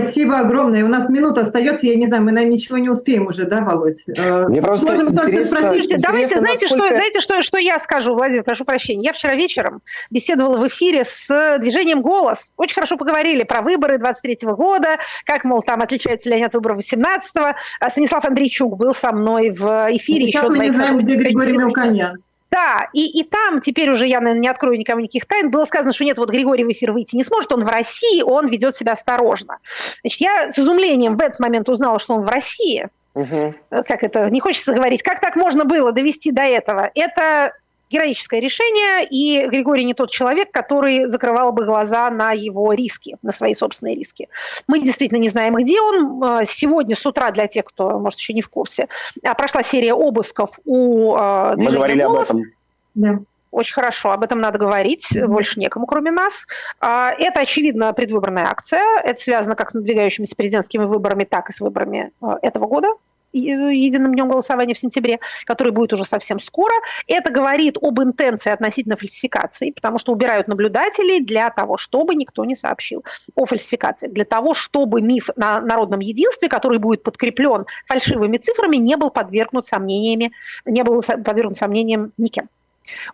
Спасибо 0.00 0.38
огромное. 0.38 0.84
У 0.84 0.88
нас 0.88 1.08
минута 1.08 1.42
остается. 1.42 1.86
Я 1.86 1.96
не 1.96 2.06
знаю, 2.06 2.22
мы, 2.22 2.32
наверное, 2.32 2.56
ничего 2.56 2.78
не 2.78 2.88
успеем 2.88 3.26
уже, 3.26 3.44
да, 3.44 3.60
Володь? 3.60 4.02
Э, 4.08 4.46
Мне 4.48 4.62
просто 4.62 4.96
интересно, 4.96 5.58
интересно, 5.74 5.98
Давайте, 6.00 6.38
знаете, 6.38 6.66
насколько... 6.66 6.86
что, 6.86 6.94
знаете 6.94 7.20
что, 7.20 7.42
что 7.42 7.58
я 7.58 7.78
скажу, 7.78 8.14
Владимир, 8.14 8.42
прошу 8.42 8.64
прощения. 8.64 9.04
Я 9.04 9.12
вчера 9.12 9.34
вечером 9.34 9.82
беседовала 10.10 10.58
в 10.58 10.66
эфире 10.68 11.04
с 11.04 11.58
движением 11.58 12.02
«Голос». 12.02 12.52
Очень 12.56 12.74
хорошо 12.74 12.96
поговорили 12.96 13.44
про 13.44 13.60
выборы 13.62 13.98
23 13.98 14.38
-го 14.42 14.56
года, 14.56 14.98
как, 15.24 15.44
мол, 15.44 15.62
там 15.62 15.82
отличаются 15.82 16.28
ли 16.30 16.36
они 16.36 16.44
от 16.44 16.54
выборов 16.54 16.78
18-го. 16.78 17.54
А 17.80 17.90
Станислав 17.90 18.24
Андрейчук 18.24 18.76
был 18.76 18.94
со 18.94 19.12
мной 19.12 19.50
в 19.50 19.88
эфире. 19.90 20.26
Сейчас 20.26 20.44
еще 20.44 20.52
мы 20.54 20.66
не 20.66 20.72
знаем, 20.72 20.98
где 20.98 21.16
Григорий 21.16 21.56
Мелконян. 21.56 22.16
Да, 22.52 22.90
и, 22.92 23.18
и 23.18 23.24
там 23.24 23.62
теперь 23.62 23.90
уже 23.90 24.06
я, 24.06 24.20
наверное, 24.20 24.42
не 24.42 24.48
открою 24.48 24.78
никому 24.78 25.00
никаких 25.00 25.24
тайн. 25.24 25.50
Было 25.50 25.64
сказано, 25.64 25.94
что 25.94 26.04
нет, 26.04 26.18
вот 26.18 26.28
Григорий 26.28 26.64
в 26.64 26.70
эфир 26.70 26.92
выйти 26.92 27.16
не 27.16 27.24
сможет, 27.24 27.50
он 27.50 27.64
в 27.64 27.68
России, 27.68 28.20
он 28.20 28.48
ведет 28.48 28.76
себя 28.76 28.92
осторожно. 28.92 29.58
Значит, 30.02 30.20
я 30.20 30.52
с 30.52 30.58
изумлением 30.58 31.16
в 31.16 31.22
этот 31.22 31.40
момент 31.40 31.70
узнала, 31.70 31.98
что 31.98 32.14
он 32.14 32.22
в 32.22 32.28
России. 32.28 32.88
Угу. 33.14 33.54
Как 33.70 34.02
это, 34.02 34.28
не 34.30 34.40
хочется 34.40 34.74
говорить, 34.74 35.02
как 35.02 35.20
так 35.20 35.34
можно 35.36 35.64
было 35.64 35.92
довести 35.92 36.30
до 36.30 36.42
этого? 36.42 36.90
Это 36.94 37.54
героическое 37.92 38.40
решение, 38.40 39.06
и 39.08 39.46
Григорий 39.46 39.84
не 39.84 39.94
тот 39.94 40.10
человек, 40.10 40.50
который 40.50 41.04
закрывал 41.04 41.52
бы 41.52 41.64
глаза 41.64 42.10
на 42.10 42.32
его 42.32 42.72
риски, 42.72 43.16
на 43.22 43.32
свои 43.32 43.54
собственные 43.54 43.94
риски. 43.94 44.28
Мы 44.66 44.80
действительно 44.80 45.18
не 45.18 45.28
знаем, 45.28 45.54
где 45.56 45.80
он. 45.80 46.24
А, 46.24 46.44
сегодня 46.44 46.96
с 46.96 47.04
утра, 47.06 47.30
для 47.30 47.46
тех, 47.46 47.64
кто, 47.66 47.98
может, 47.98 48.18
еще 48.18 48.32
не 48.32 48.42
в 48.42 48.48
курсе, 48.48 48.88
а, 49.22 49.34
прошла 49.34 49.62
серия 49.62 49.92
обысков 49.94 50.58
у 50.64 51.14
а, 51.14 51.54
Мы 51.56 51.70
говорили 51.70 52.02
«Голос». 52.02 52.30
об 52.30 52.36
этом. 52.38 52.52
Да. 52.94 53.18
Очень 53.50 53.74
хорошо, 53.74 54.12
об 54.12 54.22
этом 54.22 54.40
надо 54.40 54.58
говорить, 54.58 55.08
больше 55.26 55.60
некому, 55.60 55.86
кроме 55.86 56.10
нас. 56.10 56.46
Это, 56.80 57.40
очевидно, 57.40 57.92
предвыборная 57.92 58.46
акция. 58.46 58.82
Это 59.04 59.20
связано 59.20 59.56
как 59.56 59.70
с 59.70 59.74
надвигающимися 59.74 60.34
президентскими 60.34 60.86
выборами, 60.86 61.24
так 61.24 61.50
и 61.50 61.52
с 61.52 61.60
выборами 61.60 62.12
этого 62.40 62.66
года, 62.66 62.88
единым 63.32 64.12
днем 64.14 64.28
голосования 64.28 64.74
в 64.74 64.78
сентябре, 64.78 65.20
который 65.44 65.72
будет 65.72 65.92
уже 65.92 66.04
совсем 66.04 66.40
скоро. 66.40 66.74
Это 67.06 67.30
говорит 67.30 67.76
об 67.80 68.00
интенции 68.00 68.50
относительно 68.50 68.96
фальсификации, 68.96 69.70
потому 69.70 69.98
что 69.98 70.12
убирают 70.12 70.48
наблюдателей 70.48 71.20
для 71.20 71.50
того, 71.50 71.76
чтобы 71.76 72.14
никто 72.14 72.44
не 72.44 72.56
сообщил 72.56 73.04
о 73.34 73.46
фальсификации, 73.46 74.08
для 74.08 74.24
того, 74.24 74.54
чтобы 74.54 75.00
миф 75.00 75.30
на 75.36 75.60
народном 75.60 76.00
единстве, 76.00 76.48
который 76.48 76.78
будет 76.78 77.02
подкреплен 77.02 77.66
фальшивыми 77.86 78.36
цифрами, 78.36 78.76
не 78.76 78.96
был 78.96 79.10
подвергнут 79.10 79.66
сомнениями, 79.66 80.32
не 80.64 80.82
был 80.82 81.02
подвергнут 81.02 81.56
сомнениям 81.56 82.12
никем. 82.16 82.48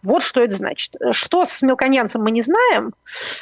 Вот 0.02 0.22
что 0.22 0.42
это 0.42 0.56
значит. 0.56 0.94
Что 1.12 1.44
с 1.44 1.62
мелконянцем 1.62 2.22
мы 2.22 2.30
не 2.30 2.42
знаем. 2.42 2.94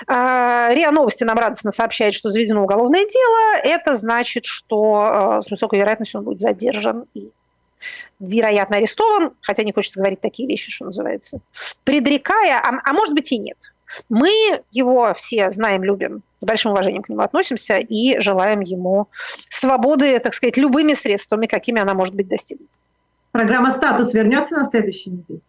А, 0.07 0.71
РИА 0.73 0.91
Новости 0.91 1.25
нам 1.25 1.39
радостно 1.39 1.71
сообщает, 1.71 2.15
что 2.15 2.31
заведено 2.31 2.63
уголовное 2.63 3.07
дело. 3.07 3.61
Это 3.63 3.97
значит, 3.97 4.45
что 4.45 4.95
а, 4.95 5.43
с 5.43 5.51
высокой 5.51 5.79
вероятностью 5.79 6.21
он 6.21 6.25
будет 6.25 6.41
задержан 6.41 7.07
и 7.15 7.31
вероятно 8.19 8.79
арестован, 8.79 9.33
хотя 9.41 9.63
не 9.63 9.73
хочется 9.73 10.01
говорить 10.01 10.21
такие 10.21 10.49
вещи, 10.49 10.71
что 10.71 10.87
называется, 10.87 11.41
предрекая, 11.85 12.59
а, 12.59 12.81
а 12.83 12.93
может 12.93 13.15
быть 13.15 13.31
и 13.33 13.39
нет. 13.39 13.59
Мы 14.09 14.31
его 14.73 15.15
все 15.15 15.51
знаем, 15.51 15.85
любим, 15.85 16.23
с 16.41 16.45
большим 16.45 16.73
уважением 16.73 17.03
к 17.03 17.09
нему 17.09 17.21
относимся 17.21 17.79
и 17.79 18.19
желаем 18.21 18.61
ему 18.61 19.09
свободы, 19.49 20.19
так 20.19 20.35
сказать, 20.35 20.57
любыми 20.57 20.95
средствами, 20.95 21.47
какими 21.47 21.81
она 21.81 21.95
может 21.95 22.15
быть 22.15 22.29
достигнута. 22.29 22.73
Программа 23.33 23.71
«Статус» 23.71 24.13
вернется 24.13 24.57
на 24.57 24.65
следующей 24.65 25.11
неделе? 25.11 25.41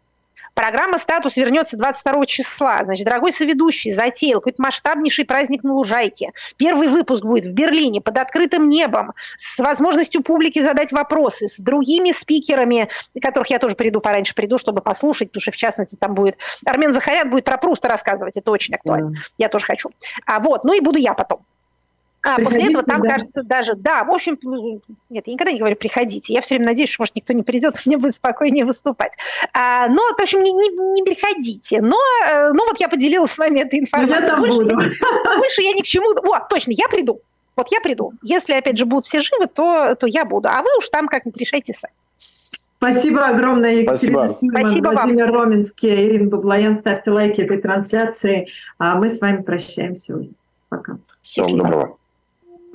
Программа 0.58 0.98
«Статус» 0.98 1.38
вернется 1.38 1.78
22 1.78 2.26
числа. 2.26 2.84
Значит, 2.84 3.06
дорогой 3.06 3.32
соведущий 3.32 3.94
затеял 3.94 4.40
какой-то 4.40 4.64
масштабнейший 4.64 5.24
праздник 5.24 5.64
на 5.64 5.74
Лужайке. 5.74 6.32
Первый 6.58 6.88
выпуск 6.88 7.24
будет 7.24 7.46
в 7.46 7.52
Берлине 7.52 8.02
под 8.02 8.18
открытым 8.18 8.68
небом, 8.68 9.14
с 9.38 9.60
возможностью 9.60 10.24
публики 10.24 10.58
задать 10.58 10.92
вопросы, 10.92 11.48
с 11.48 11.60
другими 11.60 12.12
спикерами, 12.12 12.90
которых 13.22 13.52
я 13.52 13.60
тоже 13.60 13.76
приду 13.76 14.02
пораньше 14.02 14.34
приду, 14.34 14.58
чтобы 14.58 14.82
послушать, 14.82 15.30
потому 15.30 15.42
что, 15.42 15.52
в 15.52 15.58
частности, 15.58 15.96
там 15.96 16.16
будет 16.16 16.38
Армен 16.66 16.92
Захарян 16.92 17.30
будет 17.30 17.46
про 17.46 17.60
Пруста 17.60 17.88
рассказывать, 17.88 18.36
это 18.36 18.50
очень 18.50 18.74
актуально. 18.74 19.10
Mm. 19.10 19.22
Я 19.38 19.50
тоже 19.50 19.64
хочу. 19.64 19.92
А 20.26 20.40
вот, 20.40 20.64
ну 20.64 20.74
и 20.74 20.80
буду 20.80 20.98
я 20.98 21.14
потом. 21.14 21.46
А 22.28 22.36
приходите, 22.36 22.60
после 22.60 22.72
этого 22.72 22.84
там, 22.84 23.02
да. 23.02 23.10
кажется, 23.10 23.44
даже, 23.44 23.74
да, 23.76 24.04
в 24.04 24.12
общем, 24.12 24.38
нет, 25.10 25.28
я 25.28 25.34
никогда 25.34 25.52
не 25.52 25.60
говорю 25.60 25.76
приходите. 25.78 26.34
Я 26.34 26.42
все 26.42 26.56
время 26.56 26.72
надеюсь, 26.72 26.90
что, 26.90 27.04
может, 27.04 27.16
никто 27.16 27.34
не 27.34 27.44
придет, 27.44 27.76
мне 27.86 27.98
будет 27.98 28.16
спокойнее 28.16 28.66
выступать. 28.66 29.14
А, 29.54 29.88
но, 29.88 30.02
в 30.02 30.22
общем, 30.22 30.44
не, 30.44 30.52
не, 30.52 30.70
не 30.94 31.04
приходите. 31.04 31.82
Но, 31.82 31.98
э, 32.28 32.52
ну, 32.52 32.66
вот 32.66 32.80
я 32.80 32.90
поделилась 32.90 33.32
с 33.32 33.38
вами 33.38 33.62
этой 33.62 33.80
информацией. 33.80 34.22
Я 34.22 34.28
там 34.28 34.42
больше, 34.42 34.58
буду. 34.58 34.76
больше 35.38 35.62
я 35.62 35.74
ни 35.74 35.82
к 35.82 35.86
чему... 35.86 36.12
О, 36.12 36.40
точно, 36.50 36.72
я 36.72 36.88
приду. 36.90 37.22
Вот 37.56 37.68
я 37.72 37.80
приду. 37.80 38.14
Если, 38.22 38.54
опять 38.54 38.78
же, 38.78 38.86
будут 38.86 39.06
все 39.06 39.22
живы, 39.22 39.48
то, 39.48 39.96
то 39.96 40.06
я 40.06 40.26
буду. 40.26 40.50
А 40.50 40.62
вы 40.62 40.68
уж 40.78 40.90
там 40.90 41.08
как-нибудь 41.08 41.40
решайте 41.40 41.74
сами. 41.74 41.94
Спасибо 42.78 43.28
огромное, 43.28 43.74
Екатерина 43.74 44.36
Спасибо. 44.38 44.56
Спасибо 44.56 44.90
Владимир 44.90 45.32
вам. 45.32 45.42
Роминский, 45.42 46.08
Ирина 46.08 46.30
Баблоян. 46.30 46.78
Ставьте 46.78 47.10
лайки 47.10 47.42
этой 47.42 47.60
трансляции. 47.60 48.50
А 48.78 48.96
мы 48.96 49.10
с 49.10 49.20
вами 49.20 49.42
прощаемся. 49.42 50.28
Пока. 50.70 50.98
Всего 51.22 51.50
доброго. 51.50 51.97